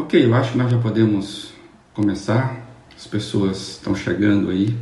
Ok, 0.00 0.24
eu 0.24 0.32
acho 0.32 0.52
que 0.52 0.58
nós 0.58 0.70
já 0.70 0.78
podemos 0.78 1.52
começar. 1.92 2.56
As 2.96 3.04
pessoas 3.04 3.70
estão 3.70 3.96
chegando 3.96 4.48
aí, 4.48 4.72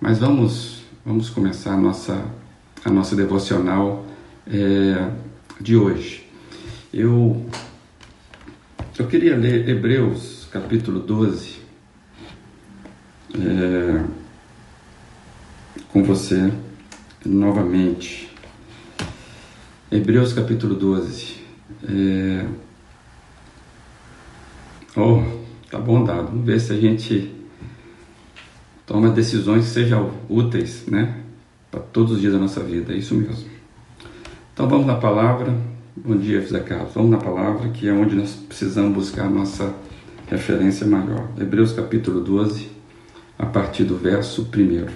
mas 0.00 0.18
vamos 0.18 0.82
vamos 1.04 1.28
começar 1.28 1.74
a 1.74 1.76
nossa 1.76 2.24
a 2.82 2.88
nossa 2.88 3.14
devocional 3.14 4.06
é, 4.46 5.10
de 5.60 5.76
hoje. 5.76 6.26
Eu 6.90 7.44
eu 8.98 9.06
queria 9.08 9.36
ler 9.36 9.68
Hebreus 9.68 10.48
capítulo 10.50 11.00
12 11.00 11.58
é, 13.34 14.04
com 15.92 16.02
você 16.02 16.50
novamente. 17.26 18.34
Hebreus 19.92 20.32
capítulo 20.32 20.74
12. 20.74 21.44
É, 21.86 22.63
Oh, 24.96 25.20
tá 25.68 25.76
bom 25.76 26.04
dado. 26.04 26.28
Vamos 26.28 26.46
ver 26.46 26.60
se 26.60 26.72
a 26.72 26.76
gente 26.76 27.34
toma 28.86 29.10
decisões 29.10 29.64
que 29.64 29.70
sejam 29.70 30.12
úteis, 30.28 30.86
né? 30.86 31.20
Para 31.68 31.80
todos 31.80 32.12
os 32.12 32.20
dias 32.20 32.32
da 32.32 32.38
nossa 32.38 32.60
vida. 32.60 32.92
É 32.92 32.96
isso 32.96 33.12
mesmo. 33.16 33.50
Então 34.52 34.68
vamos 34.68 34.86
na 34.86 34.94
palavra. 34.94 35.52
Bom 35.96 36.16
dia, 36.16 36.40
José 36.40 36.60
Carlos. 36.60 36.94
Vamos 36.94 37.10
na 37.10 37.18
palavra, 37.18 37.70
que 37.70 37.88
é 37.88 37.92
onde 37.92 38.14
nós 38.14 38.36
precisamos 38.36 38.94
buscar 38.94 39.26
a 39.26 39.30
nossa 39.30 39.74
referência 40.28 40.86
maior. 40.86 41.28
Hebreus 41.40 41.72
capítulo 41.72 42.20
12, 42.20 42.68
a 43.36 43.46
partir 43.46 43.82
do 43.82 43.96
verso 43.96 44.42
1. 44.42 44.86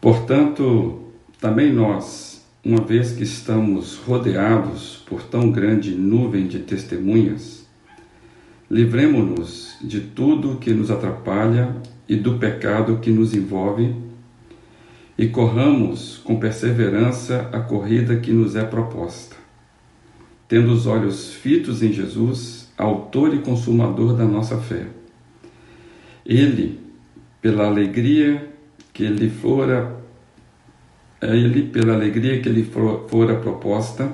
Portanto, 0.00 1.00
também 1.40 1.72
nós, 1.72 2.46
uma 2.64 2.80
vez 2.80 3.10
que 3.10 3.24
estamos 3.24 3.96
rodeados 3.96 5.02
por 5.04 5.20
tão 5.24 5.50
grande 5.50 5.96
nuvem 5.96 6.46
de 6.46 6.60
testemunhas, 6.60 7.61
Livremo-nos 8.72 9.76
de 9.82 10.00
tudo 10.00 10.56
que 10.56 10.72
nos 10.72 10.90
atrapalha 10.90 11.76
e 12.08 12.16
do 12.16 12.38
pecado 12.38 13.00
que 13.02 13.10
nos 13.10 13.34
envolve, 13.34 13.94
e 15.18 15.28
corramos 15.28 16.16
com 16.24 16.40
perseverança 16.40 17.50
a 17.52 17.60
corrida 17.60 18.16
que 18.16 18.32
nos 18.32 18.56
é 18.56 18.64
proposta, 18.64 19.36
tendo 20.48 20.72
os 20.72 20.86
olhos 20.86 21.34
fitos 21.34 21.82
em 21.82 21.92
Jesus, 21.92 22.72
autor 22.78 23.34
e 23.34 23.40
consumador 23.40 24.14
da 24.14 24.24
nossa 24.24 24.56
fé. 24.56 24.86
Ele, 26.24 26.80
pela 27.42 27.66
alegria 27.66 28.54
que 28.94 29.06
lhe 29.06 29.28
fora 29.28 30.02
ele, 31.20 31.64
pela 31.64 31.92
alegria 31.92 32.40
que 32.40 32.48
lhe 32.48 32.64
fora 32.64 33.38
proposta, 33.38 34.10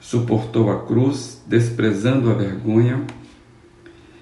suportou 0.00 0.68
a 0.68 0.84
cruz, 0.84 1.40
desprezando 1.46 2.28
a 2.28 2.34
vergonha, 2.34 3.06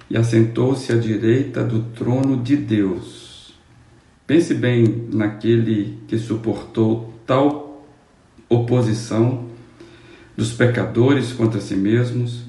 e 0.09 0.17
assentou-se 0.17 0.91
à 0.91 0.95
direita 0.95 1.63
do 1.63 1.83
trono 1.93 2.37
de 2.37 2.55
Deus. 2.55 3.53
Pense 4.25 4.53
bem 4.53 5.07
naquele 5.11 5.97
que 6.07 6.17
suportou 6.17 7.13
tal 7.25 7.85
oposição 8.49 9.47
dos 10.35 10.53
pecadores 10.53 11.31
contra 11.31 11.61
si 11.61 11.75
mesmos, 11.75 12.43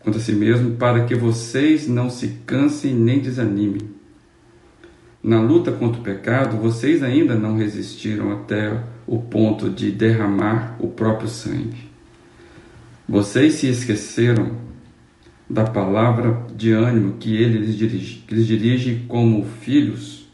contra 0.00 0.20
si 0.20 0.32
mesmo, 0.32 0.76
para 0.76 1.04
que 1.04 1.14
vocês 1.14 1.86
não 1.86 2.10
se 2.10 2.38
cansem 2.46 2.94
nem 2.94 3.20
desanimem. 3.20 3.82
Na 5.22 5.40
luta 5.40 5.72
contra 5.72 6.00
o 6.00 6.04
pecado, 6.04 6.56
vocês 6.56 7.02
ainda 7.02 7.34
não 7.34 7.56
resistiram 7.56 8.32
até 8.32 8.82
o 9.06 9.18
ponto 9.18 9.70
de 9.70 9.90
derramar 9.90 10.76
o 10.78 10.88
próprio 10.88 11.28
sangue. 11.28 11.88
Vocês 13.08 13.54
se 13.54 13.68
esqueceram 13.68 14.63
da 15.48 15.64
palavra 15.64 16.46
de 16.56 16.72
ânimo 16.72 17.14
que 17.18 17.36
ele 17.36 17.58
lhes 17.58 17.76
dirige, 17.76 18.24
que 18.26 18.34
lhes 18.34 18.46
dirige 18.46 19.04
como 19.08 19.44
filhos. 19.44 20.26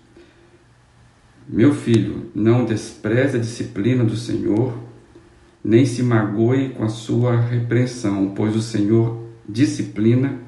Meu 1.49 1.75
filho, 1.75 2.31
não 2.35 2.65
despreze 2.65 3.37
a 3.37 3.41
disciplina 3.41 4.05
do 4.05 4.17
Senhor, 4.17 4.79
nem 5.65 5.85
se 5.85 6.03
magoe 6.03 6.71
com 6.71 6.85
a 6.85 6.89
sua 6.89 7.41
repreensão, 7.41 8.33
pois 8.35 8.55
o 8.55 8.63
Senhor 8.63 9.29
disciplina 9.49 10.39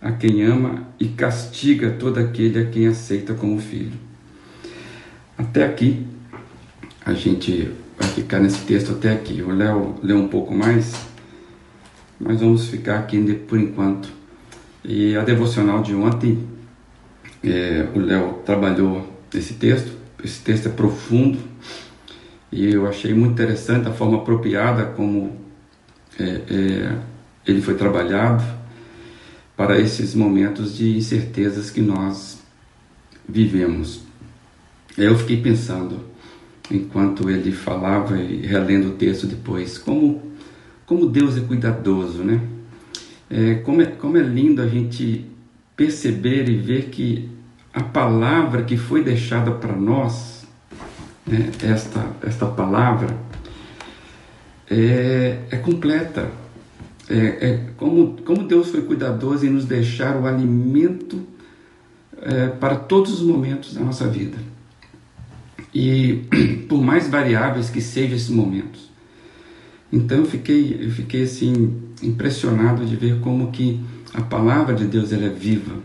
a 0.00 0.12
quem 0.12 0.42
ama 0.42 0.88
e 0.98 1.08
castiga 1.08 1.90
todo 1.90 2.18
aquele 2.18 2.58
a 2.58 2.66
quem 2.66 2.86
aceita 2.86 3.34
como 3.34 3.58
filho. 3.58 3.92
Até 5.36 5.64
aqui, 5.64 6.06
a 7.04 7.14
gente 7.14 7.70
vai 7.98 8.08
ficar 8.08 8.40
nesse 8.40 8.60
texto 8.66 8.92
até 8.92 9.12
aqui. 9.12 9.42
O 9.42 9.50
Léo 9.50 9.96
leu 10.02 10.18
um 10.18 10.28
pouco 10.28 10.54
mais 10.54 11.09
mas 12.20 12.40
vamos 12.40 12.68
ficar 12.68 12.98
aqui 12.98 13.18
por 13.48 13.58
enquanto. 13.58 14.10
E 14.84 15.16
a 15.16 15.24
devocional 15.24 15.82
de 15.82 15.94
ontem, 15.94 16.46
é, 17.42 17.88
o 17.94 17.98
Léo 17.98 18.42
trabalhou 18.44 19.10
esse 19.34 19.54
texto. 19.54 19.98
Esse 20.22 20.42
texto 20.42 20.66
é 20.66 20.70
profundo 20.70 21.38
e 22.52 22.72
eu 22.72 22.86
achei 22.86 23.14
muito 23.14 23.32
interessante 23.32 23.88
a 23.88 23.92
forma 23.92 24.18
apropriada 24.18 24.84
como 24.86 25.36
é, 26.18 26.24
é, 26.24 26.98
ele 27.46 27.62
foi 27.62 27.74
trabalhado 27.74 28.44
para 29.56 29.78
esses 29.78 30.14
momentos 30.14 30.76
de 30.76 30.96
incertezas 30.96 31.70
que 31.70 31.80
nós 31.80 32.38
vivemos. 33.28 34.02
Eu 34.98 35.16
fiquei 35.16 35.40
pensando, 35.40 36.00
enquanto 36.70 37.30
ele 37.30 37.52
falava 37.52 38.18
e 38.18 38.44
relendo 38.44 38.88
o 38.88 38.92
texto 38.92 39.26
depois, 39.26 39.78
como 39.78 40.29
como 40.90 41.06
Deus 41.06 41.36
é 41.36 41.40
cuidadoso, 41.40 42.24
né? 42.24 42.40
É, 43.30 43.54
como, 43.54 43.80
é, 43.80 43.86
como 43.86 44.16
é 44.16 44.22
lindo 44.22 44.60
a 44.60 44.66
gente 44.66 45.24
perceber 45.76 46.48
e 46.48 46.56
ver 46.56 46.86
que 46.86 47.28
a 47.72 47.80
palavra 47.80 48.64
que 48.64 48.76
foi 48.76 49.04
deixada 49.04 49.52
para 49.52 49.72
nós, 49.76 50.44
né, 51.24 51.52
esta, 51.62 52.04
esta 52.26 52.44
palavra, 52.46 53.16
é, 54.68 55.38
é 55.52 55.56
completa. 55.58 56.28
É, 57.08 57.16
é, 57.16 57.60
como, 57.76 58.16
como 58.24 58.42
Deus 58.42 58.70
foi 58.70 58.82
cuidadoso 58.82 59.46
em 59.46 59.50
nos 59.50 59.66
deixar 59.66 60.16
o 60.16 60.26
alimento 60.26 61.22
é, 62.20 62.48
para 62.48 62.74
todos 62.74 63.12
os 63.12 63.22
momentos 63.22 63.74
da 63.74 63.80
nossa 63.80 64.08
vida. 64.08 64.38
E 65.72 66.24
por 66.68 66.82
mais 66.82 67.08
variáveis 67.08 67.70
que 67.70 67.80
sejam 67.80 68.16
esses 68.16 68.28
momentos, 68.28 68.89
então 69.92 70.18
eu 70.18 70.24
fiquei, 70.24 70.78
eu 70.80 70.90
fiquei 70.90 71.22
assim 71.24 71.80
impressionado 72.02 72.84
de 72.84 72.96
ver 72.96 73.20
como 73.20 73.50
que 73.50 73.80
a 74.14 74.22
palavra 74.22 74.74
de 74.74 74.84
Deus 74.84 75.12
ela 75.12 75.26
é 75.26 75.28
viva 75.28 75.76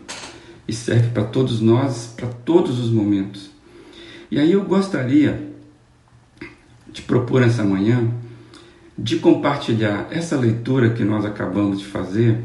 e 0.68 0.74
serve 0.74 1.10
para 1.10 1.24
todos 1.24 1.62
nós, 1.62 2.14
para 2.16 2.28
todos 2.28 2.80
os 2.80 2.90
momentos. 2.90 3.50
E 4.30 4.40
aí 4.40 4.52
eu 4.52 4.64
gostaria 4.64 5.52
de 6.92 7.02
propor 7.02 7.44
essa 7.44 7.64
manhã 7.64 8.10
de 8.98 9.18
compartilhar 9.18 10.08
essa 10.10 10.38
leitura 10.38 10.92
que 10.92 11.04
nós 11.04 11.26
acabamos 11.26 11.80
de 11.80 11.86
fazer, 11.86 12.40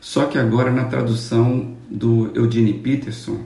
só 0.00 0.26
que 0.26 0.38
agora 0.38 0.70
na 0.70 0.84
tradução 0.84 1.74
do 1.90 2.30
Eugene 2.34 2.74
Peterson, 2.74 3.40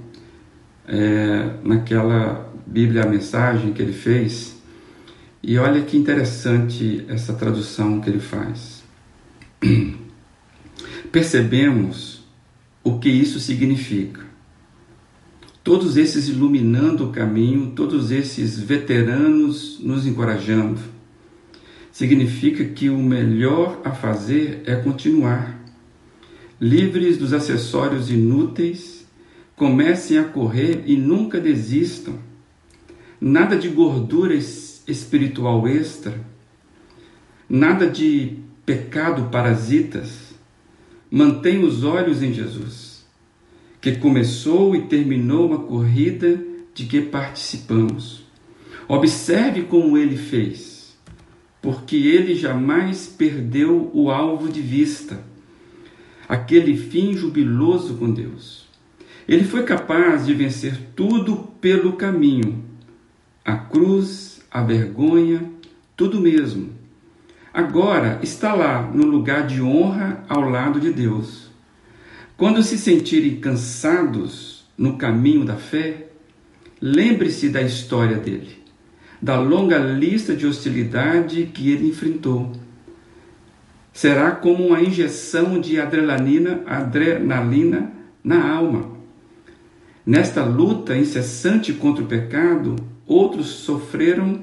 é, 0.89 1.51
naquela 1.63 2.53
Bíblia 2.67 3.05
a 3.05 3.07
Mensagem 3.07 3.73
que 3.73 3.81
ele 3.81 3.93
fez, 3.93 4.60
e 5.43 5.57
olha 5.57 5.83
que 5.83 5.97
interessante 5.97 7.05
essa 7.09 7.33
tradução 7.33 8.01
que 8.01 8.11
ele 8.11 8.21
faz. 8.21 8.83
Percebemos 11.11 12.23
o 12.85 12.99
que 12.99 13.09
isso 13.09 13.41
significa. 13.41 14.29
Todos 15.65 15.97
esses 15.97 16.29
iluminando 16.29 17.07
o 17.07 17.13
caminho, 17.13 17.73
todos 17.75 18.11
esses 18.11 18.59
veteranos 18.59 19.79
nos 19.81 20.07
encorajando. 20.07 20.79
Significa 21.93 22.65
que 22.65 22.89
o 22.89 22.99
melhor 22.99 23.81
a 23.85 23.93
fazer 23.93 24.63
é 24.67 24.77
continuar. 24.77 25.59
Livres 26.61 27.19
dos 27.19 27.33
acessórios 27.33 28.11
inúteis, 28.11 29.07
comecem 29.57 30.19
a 30.19 30.25
correr 30.25 30.85
e 30.87 30.97
nunca 30.97 31.41
desistam. 31.41 32.19
Nada 33.21 33.57
de 33.57 33.69
gorduras 33.69 34.70
espiritual 34.87 35.67
extra, 35.67 36.21
nada 37.49 37.89
de 37.89 38.39
pecado 38.65 39.29
parasitas. 39.31 40.31
Mantém 41.11 41.65
os 41.65 41.83
olhos 41.83 42.23
em 42.23 42.33
Jesus, 42.33 43.05
que 43.81 43.97
começou 43.97 44.77
e 44.77 44.83
terminou 44.83 45.53
a 45.55 45.59
corrida 45.59 46.41
de 46.73 46.87
que 46.87 47.01
participamos. 47.01 48.25
Observe 48.87 49.63
como 49.63 49.99
ele 49.99 50.17
fez, 50.17 50.97
porque 51.61 51.97
ele 51.97 52.35
jamais 52.35 53.07
perdeu 53.07 53.91
o 53.93 54.11
alvo 54.11 54.49
de 54.49 54.61
vista, 54.61 55.25
aquele 56.29 56.77
fim 56.77 57.15
jubiloso 57.15 57.95
com 57.95 58.11
Deus. 58.11 58.69
Ele 59.27 59.45
foi 59.45 59.65
capaz 59.65 60.27
de 60.27 60.35
vencer 60.35 60.77
tudo 60.95 61.37
pelo 61.61 61.93
caminho, 61.95 62.65
a 63.45 63.57
cruz 63.57 64.40
a 64.51 64.63
vergonha, 64.63 65.49
tudo 65.97 66.21
mesmo. 66.21 66.71
Agora 67.53 68.19
está 68.23 68.55
lá 68.55 68.83
no 68.83 69.07
lugar 69.07 69.47
de 69.47 69.61
honra 69.61 70.25
ao 70.29 70.49
lado 70.49 70.81
de 70.81 70.93
Deus. 70.93 71.51
Quando 72.37 72.63
se 72.63 72.79
sentirem 72.79 73.37
cansados 73.37 74.65
no 74.77 74.97
caminho 74.97 75.45
da 75.45 75.57
fé, 75.57 76.09
lembre-se 76.81 77.49
da 77.49 77.61
história 77.61 78.17
dele, 78.17 78.63
da 79.21 79.39
longa 79.39 79.79
lista 79.79 80.35
de 80.35 80.47
hostilidade 80.47 81.51
que 81.53 81.71
ele 81.71 81.89
enfrentou. 81.89 82.53
Será 83.93 84.31
como 84.31 84.69
uma 84.69 84.81
injeção 84.81 85.61
de 85.61 85.79
adrenalina, 85.79 86.63
adrenalina 86.67 87.93
na 88.25 88.51
alma. 88.51 88.91
Nesta 90.07 90.43
luta 90.45 90.97
incessante 90.97 91.73
contra 91.73 92.03
o 92.03 92.07
pecado, 92.07 92.77
outros 93.11 93.49
sofreram 93.49 94.41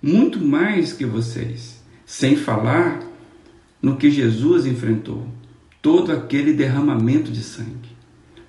muito 0.00 0.40
mais 0.40 0.92
que 0.92 1.04
vocês, 1.04 1.82
sem 2.06 2.36
falar 2.36 3.02
no 3.82 3.96
que 3.96 4.10
Jesus 4.10 4.66
enfrentou 4.66 5.26
todo 5.82 6.10
aquele 6.10 6.52
derramamento 6.52 7.30
de 7.30 7.42
sangue. 7.42 7.96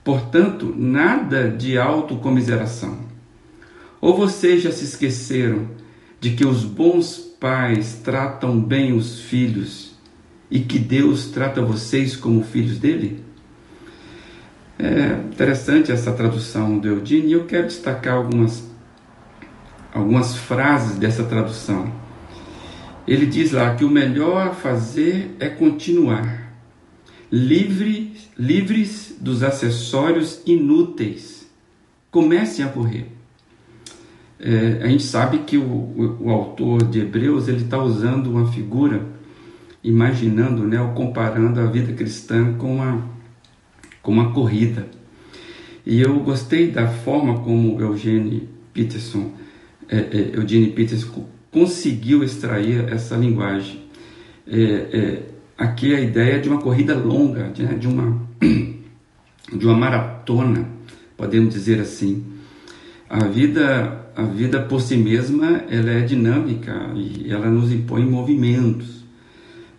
Portanto, 0.03 0.73
nada 0.75 1.49
de 1.49 1.77
autocomiseração. 1.77 2.99
Ou 4.01 4.15
vocês 4.15 4.63
já 4.63 4.71
se 4.71 4.85
esqueceram 4.85 5.67
de 6.19 6.31
que 6.31 6.45
os 6.45 6.63
bons 6.63 7.17
pais 7.39 7.99
tratam 8.03 8.59
bem 8.59 8.93
os 8.93 9.19
filhos 9.19 9.91
e 10.49 10.61
que 10.61 10.79
Deus 10.79 11.25
trata 11.25 11.61
vocês 11.61 12.15
como 12.15 12.43
filhos 12.43 12.77
dele? 12.77 13.23
É 14.77 15.19
interessante 15.33 15.91
essa 15.91 16.13
tradução 16.13 16.79
do 16.79 16.87
Eudine 16.87 17.27
e 17.27 17.33
eu 17.33 17.45
quero 17.45 17.67
destacar 17.67 18.15
algumas, 18.15 18.68
algumas 19.93 20.35
frases 20.35 20.97
dessa 20.97 21.23
tradução. 21.23 21.91
Ele 23.07 23.25
diz 23.25 23.51
lá 23.51 23.73
que 23.75 23.83
o 23.83 23.89
melhor 23.89 24.47
a 24.47 24.53
fazer 24.53 25.35
é 25.39 25.49
continuar, 25.49 26.53
livre, 27.31 28.13
livres 28.37 29.15
dos 29.19 29.41
acessórios 29.41 30.41
inúteis. 30.45 31.49
Comecem 32.11 32.63
a 32.63 32.69
correr. 32.69 33.07
É, 34.39 34.81
a 34.83 34.87
gente 34.87 35.03
sabe 35.03 35.39
que 35.39 35.57
o, 35.57 35.63
o, 35.63 36.17
o 36.25 36.29
autor 36.29 36.83
de 36.83 36.99
Hebreus 36.99 37.47
ele 37.47 37.63
está 37.63 37.77
usando 37.77 38.27
uma 38.27 38.51
figura, 38.51 39.05
imaginando, 39.83 40.65
né, 40.65 40.81
ou 40.81 40.89
comparando 40.93 41.59
a 41.59 41.65
vida 41.65 41.93
cristã 41.93 42.53
com 42.53 42.81
a 42.81 43.01
com 44.01 44.11
uma 44.11 44.31
corrida. 44.31 44.87
E 45.85 46.01
eu 46.01 46.19
gostei 46.19 46.71
da 46.71 46.87
forma 46.87 47.39
como 47.39 47.79
Eugene 47.79 48.49
Peterson, 48.73 49.31
é, 49.89 49.97
é, 49.97 50.31
Eugene 50.35 50.71
Peterson 50.71 51.25
conseguiu 51.51 52.23
extrair 52.23 52.87
essa 52.93 53.15
linguagem. 53.15 53.85
É, 54.47 54.61
é, 54.61 55.23
aqui 55.57 55.93
é 55.93 55.97
a 55.97 56.01
ideia 56.01 56.39
de 56.39 56.47
uma 56.47 56.61
corrida 56.61 56.95
longa, 56.95 57.49
de, 57.49 57.63
né, 57.63 57.73
de, 57.73 57.87
uma, 57.87 58.21
de 58.41 59.65
uma 59.65 59.75
maratona, 59.75 60.67
podemos 61.17 61.53
dizer 61.53 61.79
assim. 61.79 62.23
A 63.09 63.25
vida, 63.25 64.11
a 64.15 64.23
vida 64.23 64.61
por 64.61 64.79
si 64.81 64.95
mesma 64.95 65.63
ela 65.69 65.89
é 65.89 66.01
dinâmica 66.01 66.91
e 66.95 67.31
ela 67.31 67.49
nos 67.49 67.71
impõe 67.71 68.05
movimentos. 68.05 69.03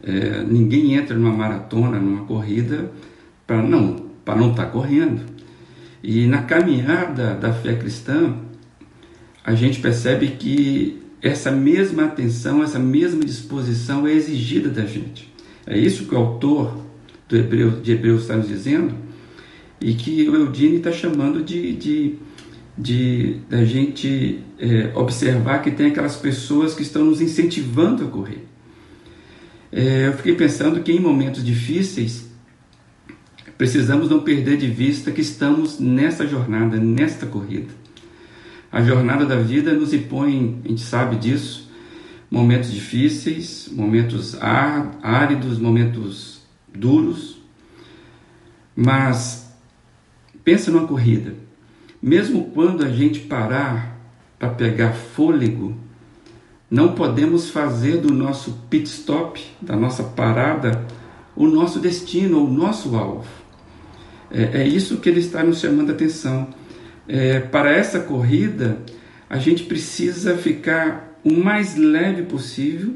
É, 0.03 0.43
ninguém 0.43 0.95
entra 0.95 1.17
numa 1.17 1.33
maratona, 1.33 2.01
numa 2.01 2.25
corrida, 2.25 2.91
para 3.47 3.63
não 3.63 4.11
para 4.25 4.37
não 4.37 4.51
estar 4.51 4.67
tá 4.67 4.71
correndo. 4.71 5.23
E 6.03 6.27
na 6.27 6.43
caminhada 6.43 7.35
da 7.35 7.53
fé 7.53 7.75
cristã, 7.75 8.35
a 9.45 9.55
gente 9.55 9.81
percebe 9.81 10.29
que 10.29 11.03
essa 11.23 11.51
mesma 11.51 12.05
atenção, 12.05 12.63
essa 12.63 12.79
mesma 12.79 13.25
disposição 13.25 14.07
é 14.07 14.13
exigida 14.13 14.69
da 14.69 14.87
gente. 14.87 15.33
É 15.67 15.79
isso 15.79 16.07
que 16.07 16.15
o 16.15 16.19
autor 16.19 16.77
do 17.29 17.37
Hebreu, 17.37 17.81
de 17.81 17.93
Hebreus 17.93 18.23
está 18.23 18.37
nos 18.37 18.49
dizendo 18.49 18.95
e 19.81 19.95
que 19.95 20.29
o 20.29 20.35
Eudine 20.35 20.77
está 20.77 20.93
chamando 20.93 21.43
de, 21.43 21.75
de, 21.75 22.15
de 22.77 23.37
da 23.49 23.65
gente 23.65 24.41
é, 24.59 24.91
observar 24.95 25.63
que 25.63 25.71
tem 25.71 25.87
aquelas 25.87 26.17
pessoas 26.17 26.75
que 26.75 26.83
estão 26.83 27.05
nos 27.05 27.21
incentivando 27.21 28.05
a 28.05 28.09
correr. 28.09 28.47
É, 29.73 30.09
eu 30.09 30.13
fiquei 30.15 30.35
pensando 30.35 30.81
que 30.83 30.91
em 30.91 31.01
momentos 31.01 31.45
difíceis 31.45 32.31
Precisamos 33.61 34.09
não 34.09 34.21
perder 34.21 34.57
de 34.57 34.67
vista 34.69 35.13
que 35.13 35.21
estamos 35.21 35.79
nessa 35.79 36.27
jornada, 36.27 36.79
nesta 36.79 37.27
corrida. 37.27 37.69
A 38.73 38.83
jornada 38.83 39.27
da 39.27 39.37
vida 39.37 39.73
nos 39.73 39.93
impõe, 39.93 40.61
a 40.65 40.69
gente 40.69 40.83
sabe 40.83 41.17
disso, 41.17 41.71
momentos 42.31 42.73
difíceis, 42.73 43.69
momentos 43.73 44.37
áridos, 44.41 45.59
momentos 45.59 46.43
duros. 46.73 47.41
Mas 48.77 49.53
pensa 50.45 50.71
numa 50.71 50.87
corrida. 50.87 51.35
Mesmo 52.01 52.51
quando 52.53 52.85
a 52.85 52.89
gente 52.89 53.21
parar 53.21 53.99
para 54.39 54.51
pegar 54.51 54.93
fôlego, 54.93 55.77
não 56.71 56.95
podemos 56.95 57.51
fazer 57.51 57.99
do 57.99 58.15
nosso 58.15 58.53
pit 58.71 58.89
stop, 58.89 59.45
da 59.61 59.75
nossa 59.75 60.05
parada, 60.05 60.87
o 61.35 61.47
nosso 61.47 61.81
destino, 61.81 62.45
o 62.45 62.51
nosso 62.51 62.95
alvo. 62.97 63.27
É, 64.31 64.63
é 64.63 64.69
isso 64.69 64.99
que 64.99 65.09
ele 65.09 65.19
está 65.19 65.43
nos 65.43 65.59
chamando 65.59 65.91
a 65.91 65.93
atenção. 65.93 66.49
É, 67.13 67.41
para 67.41 67.73
essa 67.73 67.99
corrida, 67.99 68.79
a 69.29 69.37
gente 69.37 69.65
precisa 69.65 70.39
ficar 70.39 71.19
o 71.25 71.33
mais 71.33 71.75
leve 71.75 72.23
possível 72.23 72.95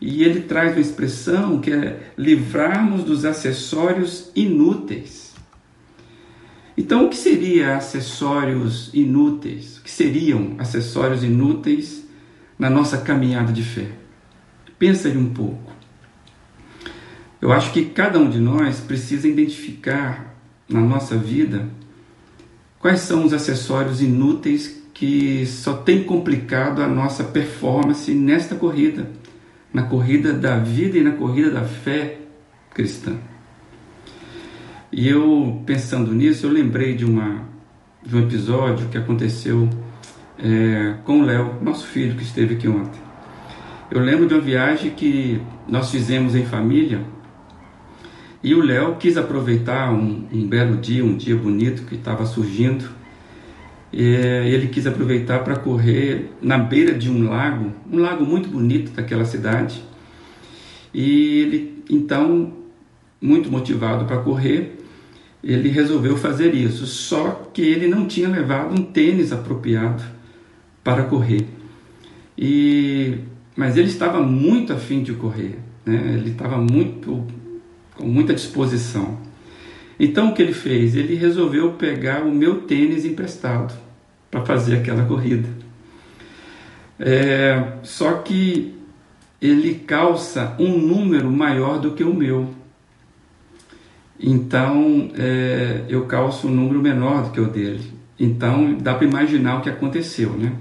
e 0.00 0.24
ele 0.24 0.40
traz 0.40 0.72
uma 0.72 0.80
expressão 0.80 1.60
que 1.60 1.70
é 1.70 2.10
livrarmos 2.16 3.04
dos 3.04 3.26
acessórios 3.26 4.32
inúteis. 4.34 5.34
Então, 6.74 7.04
o 7.04 7.10
que 7.10 7.18
seria 7.18 7.76
acessórios 7.76 8.88
inúteis? 8.94 9.76
O 9.76 9.82
que 9.82 9.90
seriam 9.90 10.54
acessórios 10.56 11.22
inúteis 11.22 12.08
na 12.58 12.70
nossa 12.70 12.96
caminhada 12.96 13.52
de 13.52 13.62
fé? 13.62 13.88
Pensa 14.78 15.10
um 15.10 15.34
pouco. 15.34 15.70
Eu 17.42 17.52
acho 17.52 17.74
que 17.74 17.84
cada 17.84 18.18
um 18.18 18.30
de 18.30 18.38
nós 18.38 18.80
precisa 18.80 19.28
identificar 19.28 20.34
na 20.66 20.80
nossa 20.80 21.14
vida, 21.14 21.68
quais 22.80 23.00
são 23.00 23.24
os 23.24 23.32
acessórios 23.32 24.00
inúteis 24.00 24.82
que 24.94 25.46
só 25.46 25.74
tem 25.74 26.02
complicado 26.02 26.82
a 26.82 26.88
nossa 26.88 27.22
performance 27.22 28.12
nesta 28.12 28.56
corrida, 28.56 29.08
na 29.72 29.84
corrida 29.84 30.32
da 30.32 30.58
vida 30.58 30.98
e 30.98 31.02
na 31.02 31.12
corrida 31.12 31.50
da 31.50 31.62
fé 31.62 32.18
cristã. 32.74 33.16
E 34.90 35.06
eu, 35.06 35.62
pensando 35.66 36.12
nisso, 36.12 36.46
eu 36.46 36.50
lembrei 36.50 36.94
de, 36.94 37.04
uma, 37.04 37.44
de 38.04 38.16
um 38.16 38.20
episódio 38.20 38.88
que 38.88 38.98
aconteceu 38.98 39.68
é, 40.38 40.94
com 41.04 41.20
o 41.20 41.24
Léo, 41.24 41.62
nosso 41.62 41.86
filho 41.86 42.16
que 42.16 42.22
esteve 42.22 42.54
aqui 42.54 42.66
ontem. 42.66 43.00
Eu 43.90 44.00
lembro 44.00 44.26
de 44.26 44.34
uma 44.34 44.40
viagem 44.40 44.90
que 44.90 45.40
nós 45.66 45.90
fizemos 45.90 46.34
em 46.34 46.44
família 46.44 47.02
e 48.42 48.54
o 48.54 48.62
Léo 48.62 48.96
quis 48.96 49.16
aproveitar 49.16 49.92
um, 49.92 50.24
um, 50.32 50.46
belo 50.46 50.76
dia, 50.76 51.04
um 51.04 51.16
dia 51.16 51.36
bonito 51.36 51.82
que 51.82 51.96
estava 51.96 52.24
surgindo. 52.24 52.88
Ele 53.92 54.68
quis 54.68 54.86
aproveitar 54.86 55.40
para 55.40 55.56
correr 55.56 56.30
na 56.40 56.58
beira 56.58 56.92
de 56.92 57.10
um 57.10 57.28
lago, 57.28 57.72
um 57.90 57.98
lago 57.98 58.24
muito 58.24 58.48
bonito 58.48 58.92
daquela 58.92 59.24
cidade. 59.24 59.82
E 60.92 61.40
ele, 61.40 61.84
então, 61.90 62.52
muito 63.20 63.50
motivado 63.50 64.04
para 64.04 64.18
correr, 64.18 64.78
ele 65.42 65.68
resolveu 65.68 66.16
fazer 66.16 66.54
isso. 66.54 66.86
Só 66.86 67.50
que 67.52 67.62
ele 67.62 67.88
não 67.88 68.06
tinha 68.06 68.28
levado 68.28 68.78
um 68.78 68.84
tênis 68.84 69.32
apropriado 69.32 70.02
para 70.84 71.04
correr. 71.04 71.46
E 72.36 73.18
mas 73.58 73.76
ele 73.76 73.88
estava 73.88 74.20
muito 74.20 74.72
afim 74.72 75.02
de 75.02 75.12
correr, 75.14 75.58
né? 75.84 76.14
Ele 76.14 76.30
estava 76.30 76.56
muito 76.58 77.26
com 77.98 78.06
muita 78.06 78.32
disposição. 78.32 79.18
Então 80.00 80.30
o 80.30 80.34
que 80.34 80.40
ele 80.40 80.54
fez? 80.54 80.94
Ele 80.94 81.16
resolveu 81.16 81.72
pegar 81.72 82.22
o 82.22 82.30
meu 82.30 82.62
tênis 82.62 83.04
emprestado 83.04 83.74
para 84.30 84.46
fazer 84.46 84.76
aquela 84.76 85.04
corrida. 85.04 85.48
É, 86.98 87.72
só 87.82 88.12
que 88.14 88.74
ele 89.42 89.74
calça 89.74 90.54
um 90.58 90.78
número 90.78 91.30
maior 91.30 91.80
do 91.80 91.92
que 91.92 92.04
o 92.04 92.14
meu. 92.14 92.54
Então 94.18 95.10
é, 95.16 95.84
eu 95.88 96.06
calço 96.06 96.46
um 96.46 96.50
número 96.50 96.80
menor 96.80 97.24
do 97.24 97.30
que 97.30 97.40
o 97.40 97.46
dele. 97.46 97.92
Então 98.18 98.74
dá 98.74 98.94
para 98.94 99.06
imaginar 99.06 99.58
o 99.58 99.62
que 99.62 99.70
aconteceu, 99.70 100.30
né? 100.30 100.52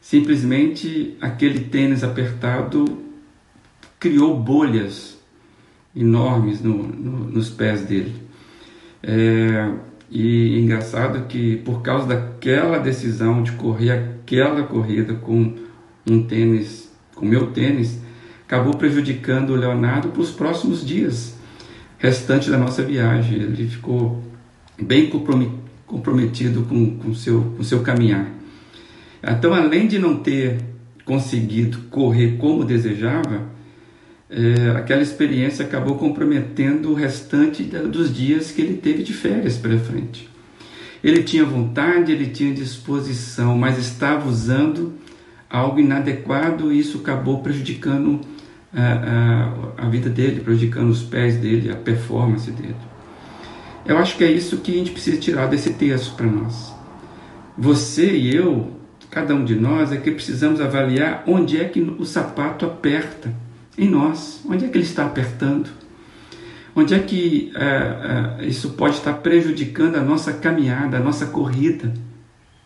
Simplesmente 0.00 1.16
aquele 1.20 1.60
tênis 1.64 2.04
apertado 2.04 2.84
criou 3.98 4.38
bolhas 4.38 5.16
enormes 5.96 6.60
no, 6.60 6.76
no, 6.76 7.30
nos 7.30 7.48
pés 7.48 7.82
dele. 7.82 8.14
É, 9.02 9.72
e 10.10 10.58
engraçado 10.60 11.26
que 11.26 11.56
por 11.56 11.82
causa 11.82 12.06
daquela 12.06 12.78
decisão 12.78 13.42
de 13.42 13.52
correr 13.52 13.90
aquela 13.90 14.62
corrida 14.62 15.14
com 15.14 15.54
um 16.08 16.22
tênis, 16.22 16.92
com 17.14 17.24
meu 17.24 17.48
tênis, 17.48 18.00
acabou 18.44 18.74
prejudicando 18.74 19.50
o 19.50 19.56
Leonardo 19.56 20.08
para 20.08 20.20
os 20.22 20.30
próximos 20.30 20.84
dias. 20.84 21.34
restante 21.98 22.50
da 22.50 22.58
nossa 22.58 22.82
viagem. 22.82 23.40
Ele 23.40 23.68
ficou 23.68 24.22
bem 24.80 25.10
comprometido 25.86 26.62
com 26.62 26.98
com 26.98 27.14
seu, 27.14 27.54
com 27.56 27.62
seu 27.62 27.80
caminhar. 27.80 28.30
Então, 29.22 29.54
além 29.54 29.88
de 29.88 29.98
não 29.98 30.16
ter 30.16 30.58
conseguido 31.04 31.78
correr 31.90 32.36
como 32.36 32.64
desejava, 32.64 33.55
é, 34.28 34.70
aquela 34.76 35.02
experiência 35.02 35.64
acabou 35.64 35.96
comprometendo 35.96 36.90
o 36.90 36.94
restante 36.94 37.62
dos 37.62 38.14
dias 38.14 38.50
que 38.50 38.60
ele 38.60 38.74
teve 38.74 39.02
de 39.02 39.12
férias 39.12 39.56
pela 39.56 39.78
frente. 39.78 40.28
Ele 41.02 41.22
tinha 41.22 41.44
vontade, 41.44 42.10
ele 42.10 42.26
tinha 42.26 42.52
disposição, 42.52 43.56
mas 43.56 43.78
estava 43.78 44.28
usando 44.28 44.94
algo 45.48 45.78
inadequado 45.78 46.72
e 46.72 46.80
isso 46.80 46.98
acabou 46.98 47.40
prejudicando 47.40 48.20
a, 48.74 49.74
a, 49.78 49.86
a 49.86 49.88
vida 49.88 50.10
dele, 50.10 50.40
prejudicando 50.40 50.90
os 50.90 51.02
pés 51.02 51.36
dele, 51.36 51.70
a 51.70 51.76
performance 51.76 52.50
dele. 52.50 52.74
Eu 53.86 53.96
acho 53.98 54.16
que 54.16 54.24
é 54.24 54.30
isso 54.30 54.56
que 54.56 54.72
a 54.72 54.78
gente 54.78 54.90
precisa 54.90 55.16
tirar 55.18 55.46
desse 55.46 55.74
texto 55.74 56.16
para 56.16 56.26
nós. 56.26 56.74
Você 57.56 58.16
e 58.16 58.34
eu, 58.34 58.72
cada 59.08 59.32
um 59.32 59.44
de 59.44 59.54
nós, 59.54 59.92
é 59.92 59.96
que 59.96 60.10
precisamos 60.10 60.60
avaliar 60.60 61.22
onde 61.28 61.60
é 61.60 61.64
que 61.64 61.80
o 61.80 62.04
sapato 62.04 62.66
aperta 62.66 63.32
em 63.78 63.88
nós, 63.88 64.40
onde 64.48 64.64
é 64.64 64.68
que 64.68 64.76
ele 64.76 64.84
está 64.84 65.04
apertando, 65.04 65.68
onde 66.74 66.94
é 66.94 66.98
que 66.98 67.52
é, 67.54 68.40
é, 68.40 68.46
isso 68.46 68.70
pode 68.70 68.96
estar 68.96 69.14
prejudicando 69.14 69.96
a 69.96 70.02
nossa 70.02 70.32
caminhada, 70.32 70.98
a 70.98 71.00
nossa 71.00 71.26
corrida, 71.26 71.92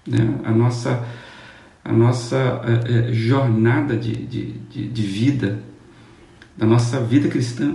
né? 0.06 0.40
a 0.44 0.50
nossa, 0.50 1.04
a 1.84 1.92
nossa 1.92 2.60
é, 2.86 3.12
jornada 3.12 3.96
de, 3.96 4.12
de, 4.12 4.52
de, 4.52 4.88
de 4.88 5.02
vida, 5.02 5.62
da 6.56 6.66
nossa 6.66 7.00
vida 7.00 7.28
cristã. 7.28 7.74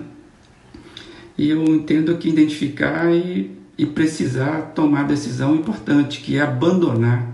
E 1.38 1.50
eu 1.50 1.64
entendo 1.66 2.18
que 2.18 2.30
identificar 2.30 3.14
e, 3.14 3.58
e 3.78 3.86
precisar 3.86 4.74
tomar 4.74 5.04
decisão 5.04 5.56
importante, 5.56 6.22
que 6.22 6.38
é 6.38 6.42
abandonar 6.42 7.30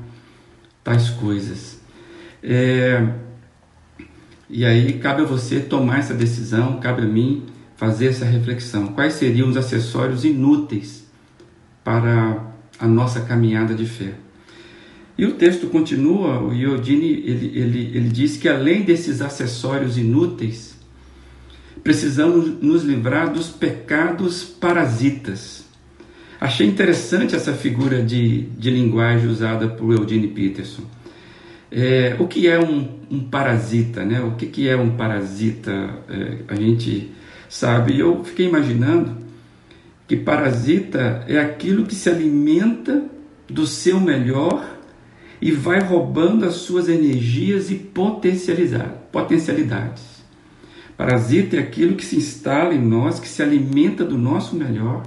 tais 0.84 1.10
coisas. 1.10 1.80
É, 2.44 3.08
e 4.52 4.66
aí 4.66 4.94
cabe 4.94 5.22
a 5.22 5.26
você 5.26 5.60
tomar 5.60 6.00
essa 6.00 6.14
decisão, 6.14 6.80
cabe 6.80 7.04
a 7.04 7.06
mim 7.06 7.44
fazer 7.76 8.08
essa 8.08 8.26
reflexão. 8.26 8.88
Quais 8.88 9.14
seriam 9.14 9.50
os 9.50 9.58
acessórios 9.58 10.26
inúteis 10.26 11.06
para 11.84 12.54
a 12.78 12.88
nossa 12.88 13.22
caminhada 13.22 13.74
de 13.74 13.86
fé? 13.86 14.14
E 15.18 15.26
o 15.26 15.34
texto 15.34 15.68
continua, 15.68 16.42
o 16.42 16.54
Iodine 16.54 17.08
ele, 17.08 17.52
ele, 17.58 17.80
ele 17.96 18.10
diz 18.10 18.38
que 18.38 18.50
além 18.50 18.84
desses 18.84 19.22
acessórios 19.22 19.98
inúteis, 19.98 20.76
precisamos 21.84 22.62
nos 22.62 22.84
livrar 22.84 23.32
dos 23.32 23.50
pecados 23.50 24.44
parasitas. 24.44 25.66
Achei 26.40 26.68
interessante 26.68 27.36
essa 27.36 27.54
figura 27.54 28.02
de, 28.02 28.42
de 28.58 28.70
linguagem 28.70 29.28
usada 29.30 29.68
por 29.68 29.94
Eugene 29.94 30.28
Peterson. 30.28 30.84
É, 31.72 32.18
o 32.20 32.28
que 32.28 32.48
é 32.48 32.60
um, 32.60 33.00
um, 33.10 33.20
parasita? 33.22 34.04
Né? 34.04 34.22
O 34.22 34.32
que, 34.32 34.48
que 34.48 34.68
é 34.68 34.76
um 34.76 34.98
parasita? 34.98 35.72
É, 36.10 36.38
a 36.50 36.56
gente 36.56 37.12
sabe. 37.48 37.98
Eu 37.98 38.24
fiquei 38.24 38.48
imaginando 38.48 39.18
que 40.08 40.18
parasita 40.18 41.24
é 41.28 41.40
aquilo 41.40 41.86
que 41.86 41.96
se 41.96 42.10
alimenta 42.10 43.06
do 43.50 43.66
seu 43.66 44.00
melhor 44.00 44.80
e 45.42 45.52
vai 45.52 45.80
roubando 45.80 46.46
as 46.46 46.56
suas 46.56 46.90
energias 46.90 47.72
e 47.72 47.76
potencialidades. 47.76 50.12
Parasita 50.98 51.56
é 51.56 51.60
aquilo 51.60 51.96
que 51.96 52.06
se 52.06 52.18
instala 52.18 52.76
em 52.76 52.82
nós, 52.82 53.20
que 53.20 53.28
se 53.28 53.42
alimenta 53.42 54.06
do 54.06 54.18
nosso 54.18 54.56
melhor, 54.56 55.04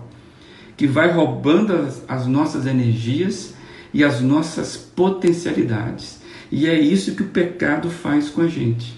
que 0.77 0.87
vai 0.87 1.11
roubando 1.13 1.73
as, 1.73 2.05
as 2.09 2.27
nossas 2.27 2.67
energias 2.67 3.55
e 3.93 4.03
as 4.03 4.21
nossas 4.21 4.77
potencialidades. 4.77 6.24
E 6.57 6.69
é 6.69 6.79
isso 6.79 7.17
que 7.17 7.23
o 7.25 7.31
pecado 7.31 7.91
faz 7.91 8.29
com 8.29 8.41
a 8.41 8.47
gente. 8.47 8.93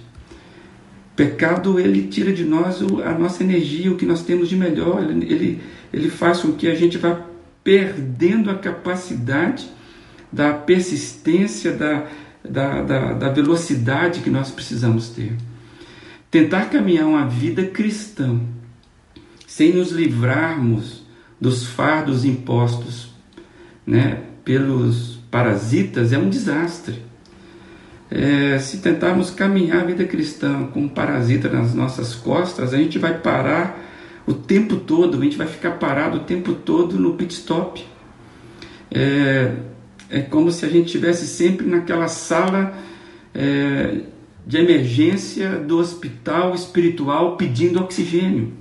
O 1.12 1.16
pecado 1.16 1.80
ele 1.80 2.06
tira 2.06 2.30
de 2.30 2.44
nós 2.44 2.82
a 2.82 3.18
nossa 3.18 3.42
energia, 3.42 3.90
o 3.90 3.96
que 3.96 4.04
nós 4.04 4.22
temos 4.22 4.50
de 4.50 4.54
melhor. 4.54 5.02
Ele, 5.02 5.62
ele, 5.90 6.10
faz 6.10 6.42
com 6.42 6.52
que 6.52 6.68
a 6.68 6.75
gente 6.75 6.98
vá 6.98 7.18
perdendo 7.64 8.50
a 8.50 8.56
capacidade 8.56 9.70
da 10.30 10.52
persistência, 10.52 11.72
da, 11.72 12.06
da, 12.44 12.82
da, 12.82 13.12
da 13.14 13.28
velocidade 13.30 14.20
que 14.20 14.28
nós 14.28 14.50
precisamos 14.50 15.08
ter. 15.08 15.32
Tentar 16.30 16.66
caminhar 16.66 17.06
uma 17.06 17.26
vida 17.26 17.64
cristã 17.64 18.38
sem 19.46 19.72
nos 19.72 19.92
livrarmos 19.92 21.06
dos 21.40 21.66
fardos 21.66 22.22
impostos 22.22 23.14
né, 23.86 24.25
pelos 24.44 25.20
parasitas 25.30 26.12
é 26.12 26.18
um 26.18 26.28
desastre. 26.28 27.05
É, 28.10 28.58
se 28.58 28.78
tentarmos 28.78 29.30
caminhar 29.30 29.82
a 29.82 29.84
vida 29.84 30.04
cristã 30.04 30.64
com 30.72 30.82
um 30.82 30.88
parasita 30.88 31.48
nas 31.48 31.75
nossas 31.75 32.14
costas, 32.14 32.72
a 32.72 32.76
gente 32.76 32.98
vai 32.98 33.18
parar 33.18 33.84
o 34.26 34.32
tempo 34.32 34.76
todo, 34.76 35.18
a 35.18 35.25
gente 35.25 35.36
vai 35.36 35.46
ficar 35.46 35.72
parado 35.72 36.18
o 36.18 36.20
tempo 36.20 36.54
todo 36.54 36.98
no 36.98 37.14
pit 37.14 37.34
stop. 37.34 37.84
É, 38.90 39.52
é 40.08 40.20
como 40.20 40.50
se 40.50 40.64
a 40.64 40.68
gente 40.68 40.86
estivesse 40.86 41.26
sempre 41.26 41.66
naquela 41.66 42.08
sala 42.08 42.75
é, 43.34 44.00
de 44.46 44.56
emergência 44.56 45.58
do 45.58 45.78
hospital 45.78 46.54
espiritual 46.54 47.36
pedindo 47.36 47.80
oxigênio. 47.80 48.52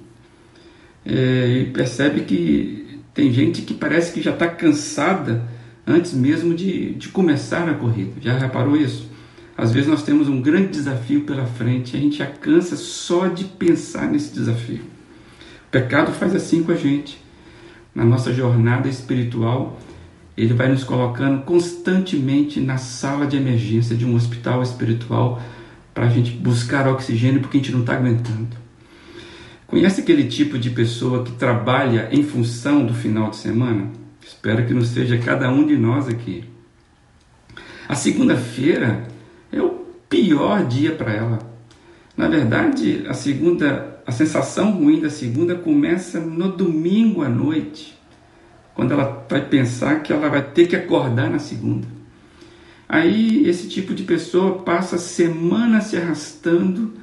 É, 1.06 1.60
e 1.62 1.66
percebe 1.66 2.22
que 2.22 3.00
tem 3.14 3.32
gente 3.32 3.62
que 3.62 3.76
parece 3.76 4.12
que 4.12 4.22
já 4.22 4.32
está 4.32 4.48
cansada 4.48 5.48
antes 5.86 6.14
mesmo 6.14 6.56
de, 6.56 6.96
de 6.96 7.10
começar 7.10 7.70
a 7.70 7.76
corrida. 7.76 8.14
Já 8.20 8.38
reparou 8.38 8.76
isso? 8.76 9.14
Às 9.58 9.72
vezes 9.72 9.90
nós 9.90 10.04
temos 10.04 10.28
um 10.28 10.42
grande 10.42 10.68
desafio 10.68 11.22
pela 11.22 11.46
frente, 11.46 11.96
a 11.96 12.00
gente 12.00 12.18
já 12.18 12.26
cansa 12.26 12.76
só 12.76 13.28
de 13.28 13.46
pensar 13.46 14.08
nesse 14.08 14.34
desafio. 14.34 14.82
O 15.68 15.72
pecado 15.72 16.12
faz 16.12 16.36
assim 16.36 16.64
com 16.64 16.72
a 16.72 16.76
gente. 16.76 17.24
Na 17.94 18.04
nossa 18.04 18.34
jornada 18.34 18.90
espiritual, 18.90 19.80
ele 20.36 20.54
vai 20.54 20.68
nos 20.68 20.84
colocando 20.84 21.44
constantemente 21.44 22.60
na 22.60 22.78
sala 22.78 23.26
de 23.26 23.38
emergência 23.38 23.96
de 23.96 24.06
um 24.06 24.16
hospital 24.16 24.62
espiritual 24.62 25.42
para 25.94 26.08
a 26.08 26.10
gente 26.10 26.32
buscar 26.32 26.88
oxigênio 26.90 27.40
porque 27.40 27.58
a 27.58 27.62
gente 27.62 27.72
não 27.72 27.80
está 27.82 27.96
aguentando. 27.96 28.58
Conhece 29.66 30.02
aquele 30.02 30.26
tipo 30.26 30.60
de 30.60 30.70
pessoa 30.70 31.24
que 31.24 31.32
trabalha 31.32 32.10
em 32.12 32.22
função 32.22 32.86
do 32.86 32.94
final 32.94 33.30
de 33.30 33.38
semana? 33.38 33.90
Espero 34.26 34.66
que 34.66 34.74
não 34.74 34.82
seja 34.82 35.18
cada 35.18 35.50
um 35.50 35.66
de 35.66 35.78
nós 35.78 36.10
aqui. 36.10 36.44
A 37.88 37.96
segunda-feira 37.96 39.08
é 39.52 39.62
o 39.62 39.70
pior 40.10 40.66
dia 40.66 40.92
para 40.92 41.14
ela. 41.14 41.40
Na 42.16 42.28
verdade, 42.28 43.06
a 43.08 43.14
segunda, 43.14 44.02
a 44.06 44.12
sensação 44.12 44.72
ruim 44.72 45.02
da 45.02 45.10
segunda 45.10 45.56
começa 45.56 46.20
no 46.20 46.50
domingo 46.50 47.22
à 47.22 47.30
noite, 47.30 47.98
quando 48.74 48.94
ela 48.94 49.26
vai 49.30 49.42
pensar 49.42 50.02
que 50.02 50.14
ela 50.14 50.30
vai 50.30 50.42
ter 50.42 50.68
que 50.68 50.76
acordar 50.76 51.30
na 51.30 51.40
segunda. 51.40 51.88
Aí 52.88 53.48
esse 53.48 53.68
tipo 53.68 53.94
de 53.94 54.04
pessoa 54.04 54.60
passa 54.60 54.98
semanas 54.98 55.86
se 55.86 55.98
arrastando 55.98 56.94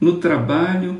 no 0.00 0.18
trabalho 0.18 0.98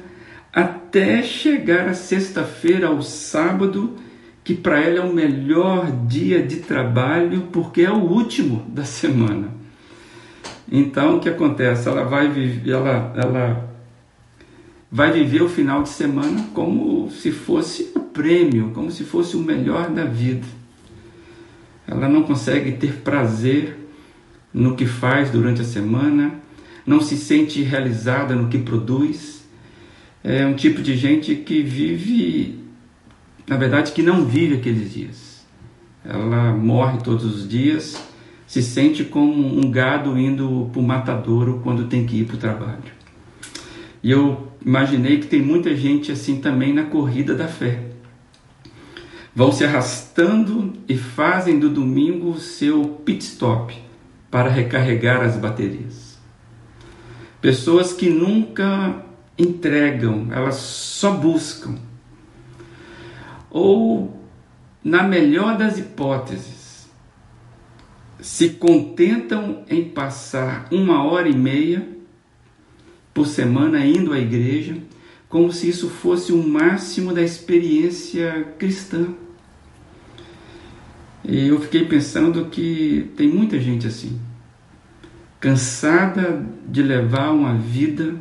até 0.53 1.23
chegar 1.23 1.89
a 1.89 1.95
sexta-feira, 1.95 2.89
ao 2.89 3.01
sábado, 3.03 3.97
que 4.45 4.55
para 4.55 4.81
ela 4.81 4.99
é 4.99 5.03
o 5.03 5.15
melhor 5.15 5.91
dia 6.07 6.43
de 6.43 6.57
trabalho 6.57 7.49
porque 7.53 7.83
é 7.83 7.91
o 7.91 8.01
último 8.01 8.65
da 8.69 8.85
semana. 8.85 9.62
Então 10.75 11.19
o 11.19 11.21
que 11.21 11.29
acontece? 11.29 11.87
Ela 11.87 12.03
vai 12.03 12.31
viver, 12.31 12.71
ela, 12.71 13.13
ela 13.15 13.71
vai 14.91 15.13
viver 15.13 15.43
o 15.43 15.49
final 15.49 15.83
de 15.83 15.91
semana 15.91 16.49
como 16.55 17.11
se 17.11 17.31
fosse 17.31 17.93
o 17.95 18.01
prêmio, 18.01 18.71
como 18.71 18.91
se 18.91 19.05
fosse 19.05 19.37
o 19.37 19.41
melhor 19.41 19.91
da 19.91 20.05
vida. 20.05 20.47
Ela 21.87 22.09
não 22.09 22.23
consegue 22.23 22.73
ter 22.73 22.95
prazer 23.03 23.77
no 24.53 24.75
que 24.75 24.87
faz 24.87 25.31
durante 25.31 25.61
a 25.61 25.65
semana, 25.65 26.41
não 26.87 27.03
se 27.03 27.19
sente 27.19 27.63
realizada 27.63 28.35
no 28.35 28.49
que 28.49 28.57
produz. 28.57 29.47
É 30.25 30.47
um 30.47 30.55
tipo 30.55 30.81
de 30.81 30.97
gente 30.97 31.35
que 31.35 31.63
vive, 31.63 32.65
na 33.47 33.59
verdade, 33.59 33.93
que 33.93 34.03
não 34.03 34.25
vive 34.25 34.55
aqueles 34.55 34.91
dias. 34.91 35.45
Ela 36.03 36.53
morre 36.53 36.97
todos 37.05 37.25
os 37.25 37.47
dias, 37.47 38.03
se 38.53 38.63
sente 38.63 39.03
como 39.03 39.33
um 39.33 39.71
gado 39.71 40.19
indo 40.19 40.69
para 40.71 40.79
o 40.79 40.83
matadouro 40.83 41.63
quando 41.65 41.89
tem 41.89 42.05
que 42.05 42.17
ir 42.17 42.27
para 42.27 42.35
o 42.35 42.39
trabalho. 42.39 42.93
E 44.03 44.11
eu 44.11 44.47
imaginei 44.63 45.21
que 45.21 45.27
tem 45.27 45.41
muita 45.41 45.75
gente 45.75 46.13
assim 46.13 46.39
também 46.39 46.71
na 46.71 46.85
corrida 46.85 47.35
da 47.35 47.49
fé. 47.49 47.83
Vão 49.35 49.51
se 49.51 49.65
arrastando 49.65 50.75
e 50.87 50.99
fazem 50.99 51.59
do 51.59 51.71
domingo 51.71 52.39
seu 52.39 52.85
pit 53.07 53.25
stop 53.25 53.75
para 54.31 54.51
recarregar 54.51 55.23
as 55.23 55.39
baterias. 55.39 56.19
Pessoas 57.41 57.95
que 57.95 58.11
nunca 58.11 59.03
entregam, 59.39 60.27
elas 60.31 60.57
só 60.57 61.13
buscam. 61.13 61.77
ou, 63.51 64.15
na 64.85 65.03
melhor 65.03 65.57
das 65.57 65.79
hipóteses, 65.79 66.62
se 68.23 68.51
contentam 68.51 69.65
em 69.69 69.85
passar 69.85 70.69
uma 70.71 71.03
hora 71.03 71.29
e 71.29 71.37
meia 71.37 71.87
por 73.13 73.27
semana 73.27 73.85
indo 73.85 74.13
à 74.13 74.19
igreja, 74.19 74.77
como 75.29 75.53
se 75.53 75.69
isso 75.69 75.91
fosse 75.91 76.33
o 76.33 76.41
máximo 76.41 77.13
da 77.13 77.21
experiência 77.21 78.55
cristã. 78.59 79.09
E 81.25 81.49
eu 81.49 81.61
fiquei 81.61 81.85
pensando 81.85 82.47
que 82.47 83.11
tem 83.17 83.29
muita 83.29 83.59
gente 83.59 83.89
assim, 83.89 84.21
cansada 85.41 86.47
de 86.67 86.81
levar 86.81 87.33
uma 87.33 87.55
vida 87.55 88.15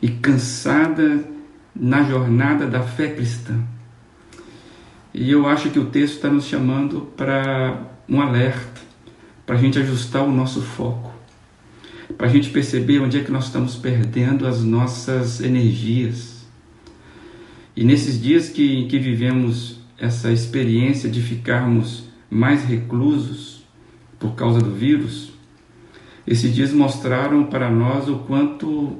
e 0.00 0.08
cansada 0.08 1.24
na 1.74 2.04
jornada 2.04 2.66
da 2.66 2.80
fé 2.80 3.08
cristã. 3.08 3.60
E 5.12 5.30
eu 5.30 5.48
acho 5.48 5.70
que 5.70 5.78
o 5.80 5.86
texto 5.86 6.14
está 6.14 6.28
nos 6.28 6.44
chamando 6.44 7.12
para 7.16 7.80
um 8.08 8.20
alerta, 8.20 8.75
para 9.46 9.54
a 9.54 9.58
gente 9.58 9.78
ajustar 9.78 10.24
o 10.24 10.32
nosso 10.32 10.60
foco, 10.60 11.14
para 12.18 12.26
a 12.26 12.30
gente 12.30 12.50
perceber 12.50 12.98
onde 12.98 13.18
é 13.18 13.22
que 13.22 13.30
nós 13.30 13.44
estamos 13.44 13.76
perdendo 13.76 14.46
as 14.46 14.62
nossas 14.64 15.40
energias. 15.40 16.44
E 17.76 17.84
nesses 17.84 18.20
dias 18.20 18.48
que, 18.48 18.86
que 18.86 18.98
vivemos 18.98 19.78
essa 19.96 20.32
experiência 20.32 21.08
de 21.08 21.22
ficarmos 21.22 22.08
mais 22.28 22.64
reclusos 22.64 23.64
por 24.18 24.34
causa 24.34 24.60
do 24.60 24.72
vírus, 24.72 25.32
esses 26.26 26.52
dias 26.52 26.72
mostraram 26.72 27.44
para 27.44 27.70
nós 27.70 28.08
o 28.08 28.18
quanto 28.18 28.98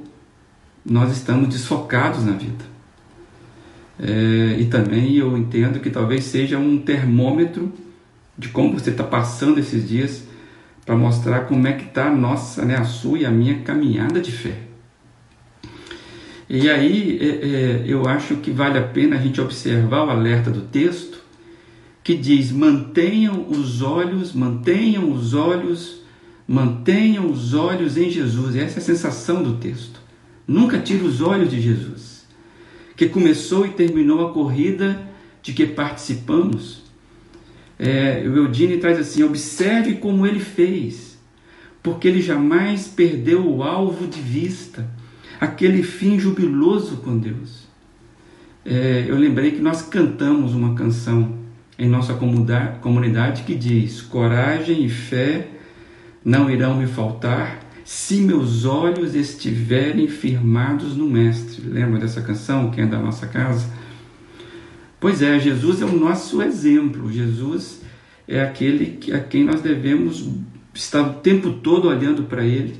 nós 0.85 1.11
estamos 1.11 1.49
desfocados 1.49 2.23
na 2.23 2.31
vida. 2.31 2.65
É, 3.99 4.57
e 4.59 4.65
também 4.65 5.15
eu 5.15 5.37
entendo 5.37 5.79
que 5.79 5.89
talvez 5.89 6.23
seja 6.23 6.57
um 6.57 6.77
termômetro 6.77 7.73
de 8.37 8.47
como 8.49 8.79
você 8.79 8.91
está 8.91 9.03
passando 9.03 9.59
esses 9.59 9.87
dias 9.87 10.23
para 10.87 10.95
mostrar 10.95 11.41
como 11.41 11.67
é 11.67 11.73
que 11.73 11.83
está 11.83 12.07
a 12.07 12.15
nossa, 12.15 12.63
né, 12.63 12.77
a 12.77 12.85
sua 12.85 13.19
e 13.19 13.25
a 13.25 13.29
minha 13.29 13.59
caminhada 13.59 14.21
de 14.21 14.31
fé. 14.31 14.59
E 16.49 16.69
aí 16.69 17.19
é, 17.21 17.25
é, 17.25 17.83
eu 17.85 18.07
acho 18.07 18.37
que 18.37 18.51
vale 18.51 18.79
a 18.79 18.83
pena 18.83 19.17
a 19.17 19.19
gente 19.19 19.41
observar 19.41 20.07
o 20.07 20.09
alerta 20.09 20.49
do 20.49 20.61
texto 20.61 21.19
que 22.01 22.15
diz: 22.15 22.53
mantenham 22.53 23.49
os 23.49 23.81
olhos, 23.81 24.31
mantenham 24.31 25.11
os 25.11 25.33
olhos, 25.33 26.03
mantenham 26.47 27.29
os 27.29 27.53
olhos 27.53 27.97
em 27.97 28.09
Jesus. 28.09 28.55
E 28.55 28.61
essa 28.61 28.79
é 28.79 28.81
a 28.81 28.85
sensação 28.85 29.43
do 29.43 29.57
texto. 29.57 29.99
Nunca 30.47 30.79
tire 30.79 31.03
os 31.03 31.19
olhos 31.19 31.51
de 31.51 31.59
Jesus, 31.59 32.25
que 32.95 33.09
começou 33.09 33.65
e 33.65 33.71
terminou 33.71 34.25
a 34.25 34.31
corrida 34.31 35.05
de 35.43 35.51
que 35.51 35.65
participamos. 35.65 36.86
É, 37.79 38.23
o 38.25 38.35
Eudine 38.35 38.77
traz 38.77 38.97
assim: 38.99 39.23
observe 39.23 39.95
como 39.95 40.25
ele 40.25 40.39
fez, 40.39 41.17
porque 41.83 42.07
ele 42.07 42.21
jamais 42.21 42.87
perdeu 42.87 43.45
o 43.47 43.63
alvo 43.63 44.07
de 44.07 44.19
vista, 44.19 44.89
aquele 45.39 45.83
fim 45.83 46.19
jubiloso 46.19 46.97
com 46.97 47.17
Deus. 47.17 47.67
É, 48.65 49.05
eu 49.07 49.17
lembrei 49.17 49.51
que 49.51 49.61
nós 49.61 49.81
cantamos 49.81 50.53
uma 50.53 50.73
canção 50.73 51.37
em 51.77 51.87
nossa 51.87 52.13
comunidade 52.81 53.43
que 53.43 53.55
diz: 53.55 54.01
coragem 54.01 54.83
e 54.83 54.89
fé 54.89 55.47
não 56.25 56.49
irão 56.49 56.75
me 56.75 56.87
faltar 56.87 57.59
se 57.85 58.15
meus 58.15 58.65
olhos 58.65 59.15
estiverem 59.15 60.09
firmados 60.09 60.97
no 60.97 61.07
Mestre. 61.07 61.65
Lembra 61.65 61.99
dessa 61.99 62.21
canção, 62.21 62.69
quem 62.69 62.83
é 62.83 62.87
da 62.87 62.99
nossa 62.99 63.27
casa? 63.27 63.65
Pois 64.99 65.21
é, 65.21 65.39
Jesus 65.39 65.81
é 65.81 65.85
o 65.85 65.95
nosso 65.95 66.41
exemplo. 66.41 67.11
Jesus 67.11 67.81
é 68.27 68.41
aquele 68.41 68.99
a 69.13 69.19
quem 69.19 69.43
nós 69.43 69.61
devemos 69.61 70.27
estar 70.73 71.01
o 71.01 71.13
tempo 71.15 71.53
todo 71.53 71.87
olhando 71.87 72.23
para 72.23 72.43
ele, 72.43 72.75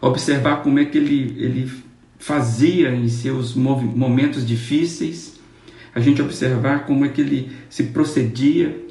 observar 0.00 0.62
como 0.62 0.78
é 0.78 0.84
que 0.84 0.98
ele, 0.98 1.34
ele 1.38 1.70
fazia 2.18 2.94
em 2.94 3.08
seus 3.08 3.54
momentos 3.54 4.46
difíceis, 4.46 5.38
a 5.94 6.00
gente 6.00 6.20
observar 6.20 6.86
como 6.86 7.04
é 7.04 7.08
que 7.08 7.20
ele 7.20 7.50
se 7.68 7.84
procedia, 7.84 8.82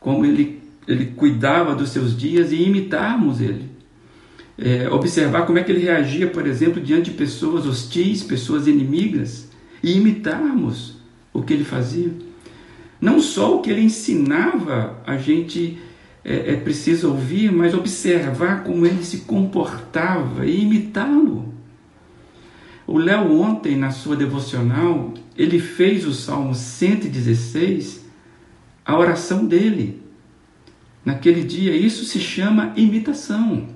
como 0.00 0.24
ele, 0.24 0.62
ele 0.86 1.06
cuidava 1.06 1.74
dos 1.74 1.90
seus 1.90 2.16
dias 2.16 2.52
e 2.52 2.62
imitarmos 2.62 3.40
ele. 3.40 3.68
É, 4.56 4.88
observar 4.88 5.46
como 5.46 5.58
é 5.58 5.62
que 5.62 5.70
ele 5.70 5.84
reagia, 5.84 6.26
por 6.26 6.46
exemplo, 6.46 6.80
diante 6.80 7.10
de 7.10 7.16
pessoas 7.16 7.64
hostis, 7.66 8.22
pessoas 8.22 8.66
inimigas, 8.66 9.48
e 9.82 9.92
imitarmos 9.92 10.97
o 11.32 11.42
que 11.42 11.52
ele 11.52 11.64
fazia. 11.64 12.10
Não 13.00 13.20
só 13.20 13.56
o 13.56 13.62
que 13.62 13.70
ele 13.70 13.82
ensinava, 13.82 15.00
a 15.06 15.16
gente 15.16 15.78
é, 16.24 16.52
é 16.52 16.56
preciso 16.56 17.10
ouvir, 17.10 17.52
mas 17.52 17.74
observar 17.74 18.64
como 18.64 18.84
ele 18.84 19.04
se 19.04 19.18
comportava 19.18 20.44
e 20.44 20.62
imitá-lo. 20.62 21.54
O 22.86 22.98
Léo 22.98 23.40
ontem, 23.40 23.76
na 23.76 23.90
sua 23.90 24.16
devocional, 24.16 25.12
ele 25.36 25.58
fez 25.58 26.06
o 26.06 26.14
Salmo 26.14 26.54
116 26.54 28.06
a 28.84 28.98
oração 28.98 29.44
dele. 29.44 30.02
Naquele 31.04 31.44
dia, 31.44 31.76
isso 31.76 32.04
se 32.04 32.18
chama 32.18 32.72
imitação. 32.76 33.68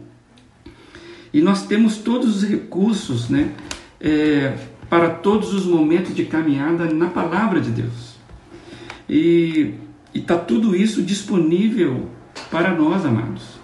E 1.33 1.41
nós 1.41 1.67
temos 1.67 1.99
todos 1.99 2.37
os 2.37 2.49
recursos 2.49 3.29
né, 3.29 3.53
é, 4.01 4.57
para 4.93 5.09
todos 5.09 5.55
os 5.55 5.65
momentos 5.65 6.15
de 6.15 6.27
caminhada 6.27 6.85
na 6.85 7.07
palavra 7.07 7.63
de 7.63 7.71
Deus. 7.71 8.15
E 9.09 9.73
está 10.15 10.37
tudo 10.37 10.77
isso 10.77 11.03
disponível 11.03 12.11
para 12.51 12.75
nós, 12.75 13.07
amados. 13.07 13.59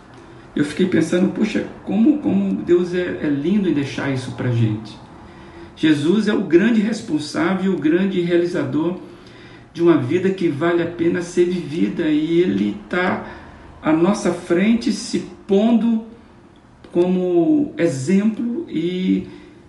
Eu 0.57 0.64
fiquei 0.64 0.87
pensando, 0.87 1.31
puxa, 1.35 1.67
como, 1.85 2.21
como 2.21 2.62
Deus 2.62 2.95
é, 2.95 3.19
é 3.25 3.29
lindo 3.29 3.69
em 3.69 3.75
deixar 3.75 4.11
isso 4.11 4.33
para 4.38 4.49
a 4.49 4.53
gente. 4.53 4.97
Jesus 5.77 6.29
é 6.29 6.33
o 6.33 6.45
grande 6.45 6.81
responsável, 6.81 7.75
o 7.75 7.79
grande 7.79 8.23
realizador 8.23 8.97
de 9.75 9.83
uma 9.83 9.99
vida 9.99 10.31
que 10.31 10.49
vale 10.49 10.83
a 10.83 10.87
pena 10.87 11.21
ser 11.21 11.45
vivida 11.45 12.09
e 12.09 12.41
Ele 12.41 12.75
está 12.83 13.27
à 13.83 13.93
nossa 13.93 14.33
frente 14.33 14.91
se 14.95 15.27
pondo 15.47 16.07
como 16.91 17.75
exemplo 17.77 18.64
e, 18.67 19.27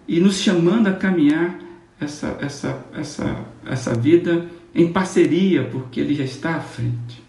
e 0.10 0.20
nos 0.20 0.40
chamando 0.40 0.88
a 0.88 0.94
caminhar 0.94 1.60
essa, 2.02 2.36
essa, 2.42 2.84
essa, 2.96 3.46
essa 3.64 3.94
vida 3.94 4.48
em 4.74 4.92
parceria, 4.92 5.66
porque 5.66 6.00
Ele 6.00 6.16
já 6.16 6.24
está 6.24 6.56
à 6.56 6.60
frente. 6.60 7.24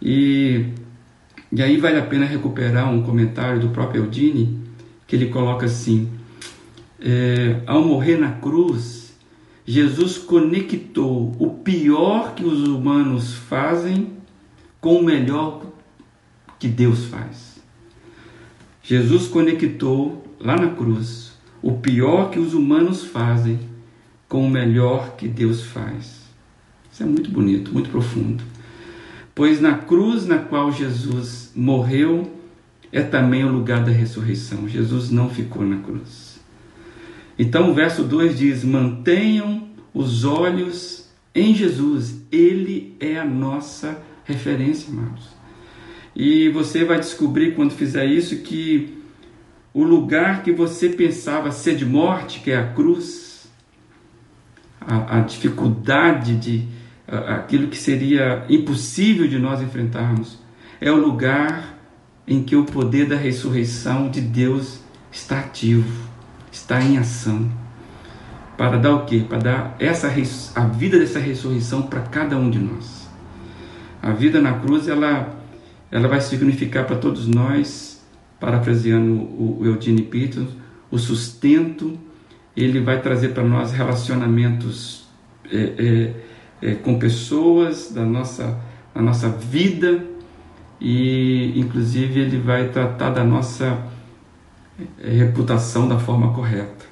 E, 0.00 0.66
e 1.50 1.62
aí 1.62 1.78
vale 1.78 1.98
a 1.98 2.04
pena 2.04 2.26
recuperar 2.26 2.92
um 2.92 3.02
comentário 3.02 3.60
do 3.60 3.70
próprio 3.70 4.04
Eudine, 4.04 4.60
que 5.06 5.16
ele 5.16 5.28
coloca 5.28 5.64
assim: 5.64 6.10
é, 7.00 7.62
ao 7.66 7.82
morrer 7.82 8.18
na 8.18 8.32
cruz, 8.32 9.14
Jesus 9.64 10.18
conectou 10.18 11.34
o 11.38 11.48
pior 11.48 12.34
que 12.34 12.44
os 12.44 12.68
humanos 12.68 13.32
fazem 13.32 14.12
com 14.82 14.96
o 14.96 15.02
melhor 15.02 15.62
que 16.58 16.68
Deus 16.68 17.06
faz. 17.06 17.54
Jesus 18.82 19.28
conectou 19.28 20.26
lá 20.38 20.56
na 20.56 20.68
cruz 20.68 21.33
o 21.64 21.72
pior 21.72 22.30
que 22.30 22.38
os 22.38 22.52
humanos 22.52 23.06
fazem 23.06 23.58
com 24.28 24.46
o 24.46 24.50
melhor 24.50 25.16
que 25.16 25.26
Deus 25.26 25.62
faz. 25.64 26.20
Isso 26.92 27.02
é 27.02 27.06
muito 27.06 27.30
bonito, 27.30 27.72
muito 27.72 27.88
profundo. 27.88 28.44
Pois 29.34 29.62
na 29.62 29.78
cruz 29.78 30.26
na 30.26 30.40
qual 30.40 30.70
Jesus 30.70 31.50
morreu 31.56 32.30
é 32.92 33.00
também 33.00 33.44
o 33.44 33.50
lugar 33.50 33.82
da 33.82 33.90
ressurreição. 33.90 34.68
Jesus 34.68 35.10
não 35.10 35.30
ficou 35.30 35.64
na 35.64 35.78
cruz. 35.78 36.38
Então 37.38 37.70
o 37.70 37.74
verso 37.74 38.04
2 38.04 38.38
diz: 38.38 38.62
mantenham 38.62 39.66
os 39.94 40.22
olhos 40.22 41.08
em 41.34 41.54
Jesus, 41.54 42.20
Ele 42.30 42.94
é 43.00 43.18
a 43.18 43.24
nossa 43.24 44.02
referência, 44.26 44.90
irmãos. 44.90 45.34
E 46.14 46.50
você 46.50 46.84
vai 46.84 47.00
descobrir 47.00 47.54
quando 47.54 47.72
fizer 47.72 48.04
isso 48.04 48.42
que 48.42 48.93
o 49.74 49.82
lugar 49.82 50.44
que 50.44 50.52
você 50.52 50.88
pensava 50.88 51.50
ser 51.50 51.74
de 51.74 51.84
morte, 51.84 52.38
que 52.40 52.52
é 52.52 52.56
a 52.56 52.68
cruz, 52.68 53.50
a, 54.80 55.18
a 55.18 55.20
dificuldade 55.20 56.36
de 56.36 56.68
a, 57.06 57.34
aquilo 57.34 57.68
que 57.68 57.76
seria 57.76 58.46
impossível 58.48 59.26
de 59.26 59.38
nós 59.38 59.60
enfrentarmos, 59.60 60.38
é 60.80 60.90
o 60.92 60.96
lugar 60.96 61.76
em 62.26 62.42
que 62.42 62.54
o 62.54 62.64
poder 62.64 63.06
da 63.06 63.16
ressurreição 63.16 64.08
de 64.08 64.20
Deus 64.20 64.80
está 65.10 65.40
ativo 65.40 66.14
está 66.50 66.80
em 66.80 66.96
ação 66.96 67.50
para 68.56 68.78
dar 68.78 68.94
o 68.94 69.04
quê? 69.04 69.24
Para 69.28 69.38
dar 69.38 69.76
essa 69.80 70.06
a 70.54 70.66
vida 70.66 70.98
dessa 70.98 71.18
ressurreição 71.18 71.82
para 71.82 72.00
cada 72.02 72.36
um 72.36 72.48
de 72.48 72.60
nós. 72.60 73.08
A 74.00 74.12
vida 74.12 74.40
na 74.40 74.52
cruz 74.60 74.86
ela 74.86 75.34
ela 75.90 76.08
vai 76.08 76.20
significar 76.20 76.86
para 76.86 76.96
todos 76.96 77.26
nós, 77.26 77.93
parafraseando 78.44 79.14
o 79.14 79.62
Eugene 79.64 80.02
Peterson, 80.02 80.52
o 80.90 80.98
sustento. 80.98 81.98
Ele 82.54 82.78
vai 82.78 83.00
trazer 83.00 83.30
para 83.30 83.42
nós 83.42 83.72
relacionamentos 83.72 85.08
é, 85.50 86.12
é, 86.62 86.70
é, 86.70 86.74
com 86.74 86.98
pessoas, 86.98 87.90
da 87.90 88.04
nossa, 88.04 88.60
da 88.94 89.00
nossa 89.00 89.30
vida 89.30 90.04
e, 90.78 91.58
inclusive, 91.58 92.20
ele 92.20 92.38
vai 92.38 92.68
tratar 92.68 93.10
da 93.10 93.24
nossa 93.24 93.82
é, 95.00 95.08
reputação 95.08 95.88
da 95.88 95.98
forma 95.98 96.34
correta. 96.34 96.84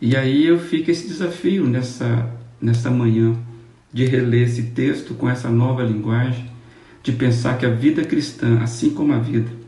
E 0.00 0.16
aí 0.16 0.44
eu 0.44 0.58
fico 0.58 0.90
esse 0.90 1.06
desafio 1.06 1.66
nessa, 1.66 2.34
nessa 2.60 2.90
manhã 2.90 3.36
de 3.92 4.04
reler 4.04 4.48
esse 4.48 4.64
texto 4.64 5.14
com 5.14 5.30
essa 5.30 5.48
nova 5.48 5.84
linguagem, 5.84 6.50
de 7.00 7.12
pensar 7.12 7.56
que 7.58 7.64
a 7.64 7.70
vida 7.70 8.04
cristã, 8.04 8.58
assim 8.60 8.90
como 8.90 9.12
a 9.12 9.18
vida, 9.18 9.59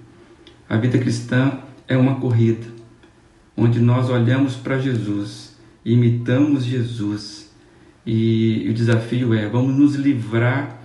a 0.72 0.78
vida 0.78 0.96
cristã 0.96 1.58
é 1.86 1.98
uma 1.98 2.14
corrida, 2.14 2.66
onde 3.54 3.78
nós 3.78 4.08
olhamos 4.08 4.54
para 4.54 4.78
Jesus, 4.78 5.54
imitamos 5.84 6.64
Jesus, 6.64 7.52
e 8.06 8.66
o 8.70 8.72
desafio 8.72 9.34
é: 9.34 9.46
vamos 9.46 9.76
nos 9.76 9.96
livrar 9.96 10.80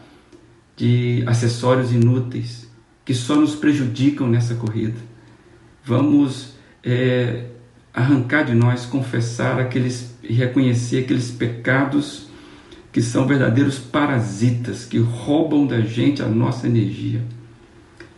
de 0.76 1.24
acessórios 1.26 1.94
inúteis 1.94 2.70
que 3.06 3.14
só 3.14 3.38
nos 3.38 3.56
prejudicam 3.56 4.28
nessa 4.28 4.56
corrida. 4.56 4.98
Vamos 5.86 6.56
é, 6.84 7.46
arrancar 7.94 8.44
de 8.44 8.54
nós, 8.54 8.86
confessar 8.86 9.58
aqueles 9.58 10.18
e 10.22 10.34
reconhecer 10.34 11.06
aqueles 11.06 11.32
pecados 11.32 12.28
que 12.92 13.02
são 13.02 13.26
verdadeiros 13.26 13.80
parasitas 13.80 14.84
que 14.84 14.98
roubam 14.98 15.66
da 15.66 15.80
gente 15.80 16.22
a 16.22 16.28
nossa 16.28 16.68
energia. 16.68 17.37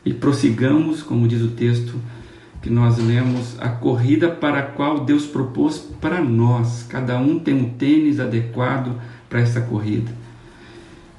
E 0.09 0.13
prossigamos, 0.15 1.03
como 1.03 1.27
diz 1.27 1.39
o 1.43 1.49
texto 1.49 1.93
que 2.63 2.69
nós 2.71 2.97
lemos, 2.97 3.55
a 3.59 3.69
corrida 3.69 4.27
para 4.27 4.57
a 4.57 4.63
qual 4.63 5.05
Deus 5.05 5.27
propôs 5.27 5.77
para 6.01 6.19
nós. 6.19 6.83
Cada 6.89 7.19
um 7.19 7.37
tem 7.37 7.53
um 7.53 7.69
tênis 7.69 8.19
adequado 8.19 8.99
para 9.29 9.39
essa 9.39 9.61
corrida. 9.61 10.11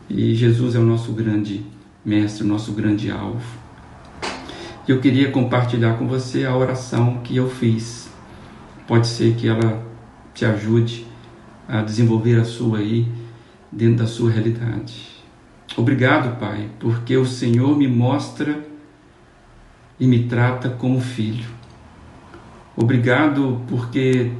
E 0.08 0.34
Jesus 0.34 0.74
é 0.74 0.80
o 0.80 0.84
nosso 0.84 1.12
grande 1.12 1.64
mestre, 2.04 2.42
o 2.42 2.48
nosso 2.48 2.72
grande 2.72 3.12
alvo. 3.12 3.46
Eu 4.88 4.98
queria 4.98 5.30
compartilhar 5.30 5.96
com 5.96 6.08
você 6.08 6.44
a 6.44 6.56
oração 6.56 7.20
que 7.22 7.36
eu 7.36 7.48
fiz. 7.48 8.10
Pode 8.88 9.06
ser 9.06 9.36
que 9.36 9.46
ela 9.46 9.86
te 10.34 10.44
ajude 10.44 11.06
a 11.68 11.80
desenvolver 11.80 12.40
a 12.40 12.44
sua 12.44 12.78
aí 12.78 13.06
dentro 13.70 13.98
da 13.98 14.06
sua 14.08 14.32
realidade. 14.32 15.06
Obrigado, 15.76 16.40
Pai, 16.40 16.68
porque 16.80 17.16
o 17.16 17.24
Senhor 17.24 17.78
me 17.78 17.86
mostra 17.86 18.68
e 20.00 20.06
me 20.06 20.24
trata 20.24 20.70
como 20.70 21.00
filho. 21.00 21.46
Obrigado 22.74 23.60
porque 23.68 24.32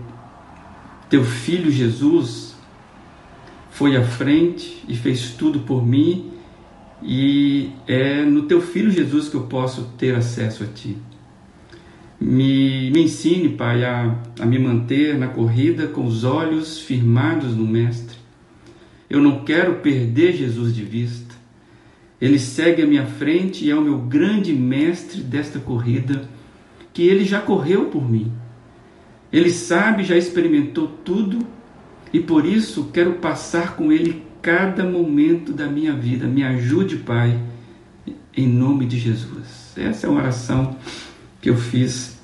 teu 1.11 1.23
filho 1.23 1.71
Jesus 1.71 2.57
foi 3.71 3.97
à 3.97 4.03
frente 4.03 4.83
e 4.89 4.97
fez 4.97 5.35
tudo 5.35 5.61
por 5.61 5.87
mim, 5.87 6.31
e 7.03 7.71
é 7.87 8.25
no 8.25 8.43
teu 8.43 8.61
filho 8.61 8.91
Jesus 8.91 9.29
que 9.29 9.37
eu 9.37 9.43
posso 9.43 9.85
ter 9.97 10.15
acesso 10.15 10.65
a 10.65 10.67
ti. 10.67 10.97
Me, 12.21 12.91
me 12.91 13.05
ensine, 13.05 13.49
Pai, 13.51 13.83
a, 13.85 14.15
a 14.39 14.45
me 14.45 14.59
manter 14.59 15.17
na 15.19 15.29
corrida 15.29 15.87
com 15.87 16.05
os 16.05 16.25
olhos 16.25 16.79
firmados 16.79 17.57
no 17.57 17.67
Mestre. 17.67 18.19
Eu 19.09 19.23
não 19.23 19.45
quero 19.45 19.77
perder 19.77 20.35
Jesus 20.35 20.75
de 20.75 20.85
vista. 20.85 21.30
Ele 22.21 22.39
segue 22.39 22.83
à 22.83 22.87
minha 22.87 23.07
frente 23.07 23.65
e 23.65 23.71
é 23.71 23.75
o 23.75 23.81
meu 23.81 23.99
grande 23.99 24.53
mestre 24.53 25.23
desta 25.23 25.59
corrida, 25.59 26.29
que 26.93 27.03
ele 27.03 27.25
já 27.25 27.41
correu 27.41 27.87
por 27.87 28.09
mim. 28.09 28.31
Ele 29.33 29.51
sabe, 29.51 30.05
já 30.05 30.17
experimentou 30.17 30.89
tudo 30.89 31.39
e 32.13 32.21
por 32.21 32.45
isso 32.45 32.91
quero 32.93 33.15
passar 33.15 33.77
com 33.77 33.91
ele 33.93 34.23
cada 34.43 34.85
momento 34.85 35.53
da 35.53 35.67
minha 35.67 35.95
vida. 35.95 36.27
Me 36.27 36.43
ajude, 36.43 36.97
Pai, 36.97 37.39
em 38.37 38.49
nome 38.49 38.87
de 38.87 38.99
Jesus. 38.99 39.73
Essa 39.77 40.07
é 40.07 40.11
uma 40.11 40.21
oração 40.21 40.77
que 41.41 41.49
eu 41.49 41.57
fiz 41.57 42.19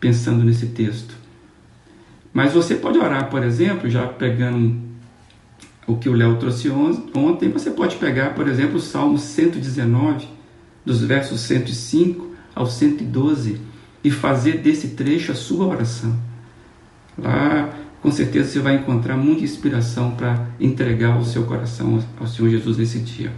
pensando 0.00 0.44
nesse 0.44 0.66
texto. 0.66 1.14
Mas 2.32 2.52
você 2.52 2.74
pode 2.74 2.98
orar, 2.98 3.30
por 3.30 3.42
exemplo, 3.42 3.88
já 3.88 4.06
pegando 4.06 4.85
o 5.86 5.96
que 5.96 6.08
o 6.08 6.12
Léo 6.12 6.36
trouxe 6.36 6.68
ontem, 6.68 7.48
você 7.48 7.70
pode 7.70 7.96
pegar, 7.96 8.34
por 8.34 8.48
exemplo, 8.48 8.76
o 8.76 8.80
Salmo 8.80 9.18
119, 9.18 10.26
dos 10.84 11.00
versos 11.02 11.40
105 11.40 12.34
ao 12.54 12.66
112, 12.66 13.60
e 14.02 14.10
fazer 14.10 14.58
desse 14.58 14.88
trecho 14.88 15.32
a 15.32 15.34
sua 15.34 15.66
oração. 15.66 16.16
Lá, 17.16 17.72
com 18.02 18.10
certeza, 18.10 18.50
você 18.50 18.58
vai 18.60 18.76
encontrar 18.76 19.16
muita 19.16 19.44
inspiração 19.44 20.12
para 20.12 20.46
entregar 20.60 21.18
o 21.18 21.24
seu 21.24 21.44
coração 21.44 22.02
ao 22.18 22.26
Senhor 22.26 22.50
Jesus 22.50 22.76
nesse 22.78 22.98
dia. 22.98 23.32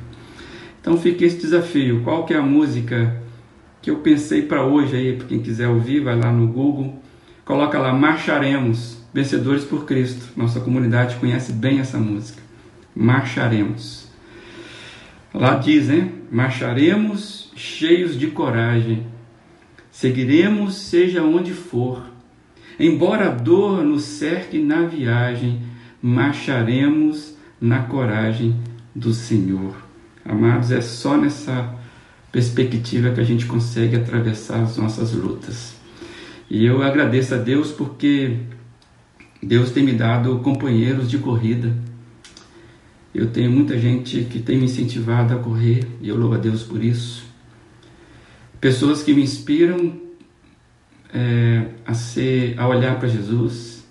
Então 0.81 0.97
fica 0.97 1.25
esse 1.25 1.39
desafio. 1.39 2.03
Qual 2.03 2.25
que 2.25 2.35
é 2.35 2.39
a 2.39 2.43
música 2.43 3.23
que 3.81 3.91
eu 3.91 3.97
pensei 3.97 4.43
para 4.43 4.65
hoje 4.65 4.97
aí? 4.97 5.17
Para 5.17 5.27
quem 5.27 5.41
quiser 5.41 5.69
ouvir, 5.69 6.01
vai 6.01 6.19
lá 6.19 6.33
no 6.33 6.47
Google, 6.49 7.03
coloca 7.45 7.79
lá 7.79 7.93
Marcharemos 7.93 8.98
Vencedores 9.13 9.65
por 9.65 9.85
Cristo. 9.85 10.33
Nossa 10.37 10.61
comunidade 10.61 11.17
conhece 11.17 11.53
bem 11.53 11.81
essa 11.81 11.99
música. 11.99 12.43
Marcharemos. 12.95 14.09
Lá 15.33 15.57
diz, 15.57 15.89
né? 15.89 16.11
Marcharemos 16.31 17.51
cheios 17.55 18.19
de 18.19 18.29
coragem. 18.29 19.07
Seguiremos, 19.91 20.75
seja 20.75 21.23
onde 21.23 21.53
for. 21.53 22.03
Embora 22.79 23.29
a 23.29 23.31
dor 23.31 23.83
nos 23.83 24.05
cerque 24.05 24.59
na 24.59 24.83
viagem, 24.83 25.63
marcharemos 26.01 27.35
na 27.61 27.83
coragem 27.83 28.57
do 28.95 29.13
Senhor. 29.13 29.75
Amados, 30.25 30.71
é 30.71 30.81
só 30.81 31.17
nessa 31.17 31.75
perspectiva 32.31 33.11
que 33.11 33.21
a 33.21 33.25
gente 33.25 33.47
consegue 33.47 33.97
atravessar 33.97 34.63
as 34.63 34.77
nossas 34.77 35.13
lutas. 35.13 35.75
E 36.51 36.65
eu 36.65 36.83
agradeço 36.83 37.35
a 37.35 37.39
Deus 37.39 37.73
porque 37.73 38.37
Deus 39.43 39.71
tem 39.71 39.85
me 39.85 39.93
dado 39.93 40.39
companheiros 40.41 41.11
de 41.11 41.19
corrida. 41.19 41.73
Eu 43.15 43.31
tenho 43.31 43.51
muita 43.51 43.79
gente 43.79 44.25
que 44.25 44.41
tem 44.41 44.59
me 44.59 44.65
incentivado 44.65 45.35
a 45.35 45.39
correr 45.39 45.87
e 46.01 46.09
eu 46.09 46.17
louvo 46.17 46.35
a 46.35 46.39
Deus 46.39 46.63
por 46.63 46.83
isso. 46.83 47.25
Pessoas 48.61 49.03
que 49.03 49.15
me 49.15 49.23
inspiram 49.23 50.09
é, 51.13 51.67
a 51.87 51.95
ser, 51.95 52.59
a 52.59 52.67
olhar 52.67 52.99
para 52.99 53.09
Jesus. 53.09 53.85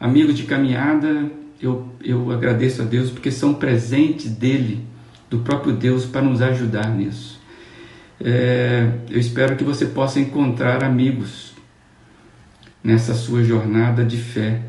Amigos 0.00 0.34
de 0.34 0.44
caminhada, 0.44 1.30
eu, 1.60 1.88
eu 2.02 2.30
agradeço 2.30 2.82
a 2.82 2.84
Deus 2.84 3.10
porque 3.10 3.30
são 3.30 3.54
presentes 3.54 4.30
dele, 4.30 4.84
do 5.30 5.38
próprio 5.40 5.72
Deus, 5.72 6.04
para 6.04 6.22
nos 6.22 6.42
ajudar 6.42 6.88
nisso. 6.88 7.40
É, 8.20 8.90
eu 9.10 9.18
espero 9.18 9.56
que 9.56 9.64
você 9.64 9.86
possa 9.86 10.18
encontrar 10.18 10.82
amigos 10.82 11.55
nessa 12.86 13.14
sua 13.14 13.42
jornada 13.42 14.04
de 14.04 14.16
fé. 14.16 14.62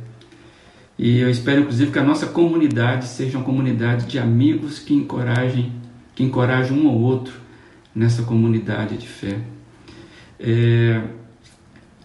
E 0.97 1.19
eu 1.19 1.29
espero, 1.29 1.61
inclusive, 1.61 1.91
que 1.91 1.99
a 1.99 2.03
nossa 2.03 2.25
comunidade 2.25 3.05
seja 3.05 3.37
uma 3.37 3.45
comunidade 3.45 4.07
de 4.07 4.17
amigos 4.17 4.79
que 4.79 4.95
encorajem, 4.95 5.71
que 6.15 6.23
encorajam 6.23 6.75
um 6.75 6.87
ao 6.87 6.95
outro 6.95 7.35
nessa 7.93 8.23
comunidade 8.23 8.97
de 8.97 9.07
fé. 9.07 9.37
É, 10.39 10.99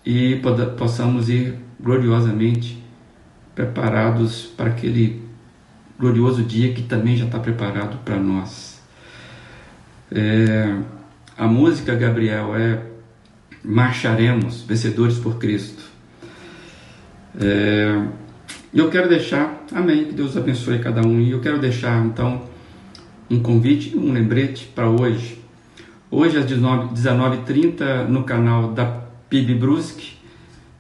e 0.05 0.39
possamos 0.77 1.31
ir 1.31 1.55
gloriosamente 1.81 2.85
preparados 3.55 4.43
para 4.55 4.69
aquele 4.69 5.23
glorioso 5.99 6.43
dia 6.43 6.75
que 6.75 6.83
também 6.83 7.17
já 7.17 7.25
está 7.25 7.39
preparado 7.39 8.05
para 8.05 8.19
nós. 8.19 8.83
É, 10.11 10.77
a 11.39 11.47
música, 11.47 11.95
Gabriel, 11.95 12.55
é 12.55 12.83
Marcharemos, 13.65 14.61
Vencedores 14.61 15.17
por 15.17 15.39
Cristo. 15.39 15.92
É, 17.41 18.07
eu 18.75 18.91
quero 18.91 19.09
deixar, 19.09 19.65
amém, 19.73 20.07
que 20.07 20.13
Deus 20.13 20.37
abençoe 20.37 20.79
cada 20.79 21.07
um, 21.07 21.21
e 21.21 21.31
eu 21.31 21.41
quero 21.41 21.59
deixar 21.59 22.05
então 22.05 22.43
um 23.31 23.41
convite, 23.41 23.97
um 23.97 24.13
lembrete 24.13 24.71
para 24.75 24.89
hoje. 24.89 25.41
Hoje 26.11 26.37
às 26.37 26.45
19h30 26.45 28.07
no 28.07 28.25
canal 28.25 28.73
da 28.73 28.85
PIB 29.31 29.55
Brusque, 29.55 30.17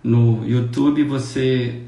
no 0.04 0.46
YouTube, 0.46 1.04
você 1.04 1.80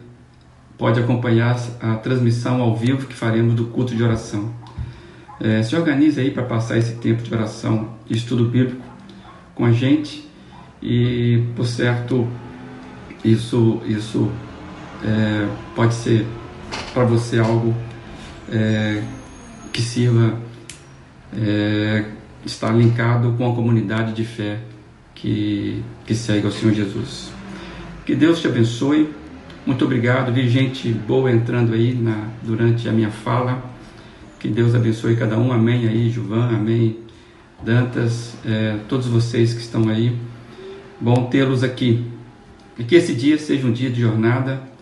pode 0.79 1.00
acompanhar 1.00 1.57
a 1.81 1.96
transmissão 1.96 2.62
ao 2.62 2.77
vivo 2.77 3.07
que 3.07 3.14
faremos 3.14 3.55
do 3.55 3.66
culto 3.66 3.94
de 3.94 4.03
oração. 4.03 4.53
É, 5.40 5.62
se 5.62 5.74
organize 5.77 6.20
aí 6.20 6.31
para 6.31 6.44
passar 6.44 6.79
esse 6.79 6.94
tempo 6.94 7.22
de 7.22 7.35
oração 7.35 7.94
e 8.09 8.14
estudo 8.14 8.46
bíblico 8.46 8.81
com 9.55 9.64
a 9.64 9.72
gente 9.72 10.29
e, 10.81 11.42
por 11.55 11.66
certo, 11.66 12.27
isso, 13.24 13.83
isso 13.87 14.31
é, 15.04 15.46
pode 15.74 15.94
ser 15.94 16.26
para 16.92 17.04
você 17.04 17.38
algo 17.38 17.74
é, 18.50 19.02
que 19.72 19.82
sirva 19.82 20.38
é, 21.36 22.04
estar 22.44 22.70
linkado 22.72 23.34
com 23.36 23.50
a 23.50 23.54
comunidade 23.54 24.12
de 24.12 24.24
fé 24.24 24.60
que, 25.14 25.82
que 26.06 26.14
segue 26.14 26.46
ao 26.46 26.52
Senhor 26.52 26.74
Jesus. 26.74 27.30
Que 28.04 28.14
Deus 28.14 28.40
te 28.40 28.46
abençoe 28.46 29.12
Muito 29.66 29.84
obrigado. 29.84 30.30
Vi 30.32 30.48
gente 30.48 30.92
boa 30.92 31.30
entrando 31.30 31.72
aí 31.72 31.94
na, 31.94 32.28
durante 32.42 32.86
a 32.88 32.92
minha 32.92 33.10
fala. 33.10 33.64
Que 34.38 34.46
Deus 34.46 34.74
abençoe 34.74 35.16
cada 35.16 35.38
um. 35.38 35.52
Amém 35.52 35.88
aí, 35.88 36.10
Juvan. 36.10 36.48
Amém. 36.48 36.98
Dantas, 37.62 38.36
é, 38.44 38.76
todos 38.88 39.06
vocês 39.06 39.54
que 39.54 39.60
estão 39.60 39.88
aí. 39.88 40.14
Bom 41.00 41.24
tê-los 41.30 41.64
aqui. 41.64 42.04
E 42.78 42.84
que 42.84 42.94
esse 42.94 43.14
dia 43.14 43.38
seja 43.38 43.66
um 43.66 43.72
dia 43.72 43.88
de 43.88 44.02
jornada. 44.02 44.73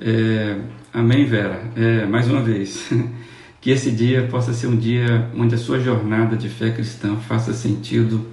É, 0.00 0.58
amém, 0.92 1.24
Vera. 1.24 1.70
É, 1.76 2.06
mais 2.06 2.28
uma 2.28 2.42
vez. 2.42 2.90
Que 3.60 3.70
esse 3.70 3.90
dia 3.90 4.26
possa 4.30 4.52
ser 4.52 4.66
um 4.66 4.76
dia 4.76 5.30
onde 5.34 5.54
a 5.54 5.56
sua 5.56 5.80
jornada 5.80 6.36
de 6.36 6.50
fé 6.50 6.70
cristã 6.70 7.16
faça 7.16 7.54
sentido 7.54 8.26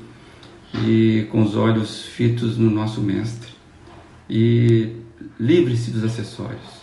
e 0.85 1.25
com 1.31 1.41
os 1.41 1.55
olhos 1.55 2.05
fitos 2.05 2.57
no 2.57 2.69
nosso 2.69 2.99
Mestre. 2.99 3.49
E 4.29 4.93
livre-se 5.39 5.89
dos 5.91 6.03
acessórios. 6.03 6.81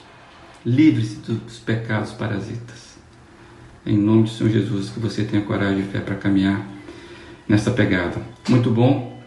Livre-se 0.65 1.17
dos 1.17 1.59
pecados 1.59 2.13
parasitas. 2.13 2.97
Em 3.85 3.99
nome 3.99 4.23
do 4.23 4.31
Senhor 4.31 4.49
Jesus, 4.49 4.89
que 4.89 4.99
você 4.99 5.25
tenha 5.25 5.43
coragem 5.43 5.81
e 5.81 5.87
fé 5.87 6.01
para 6.01 6.15
caminhar 6.15 6.67
nessa 7.47 7.71
pegada. 7.71 8.17
Muito 8.49 8.71
bom 8.71 9.18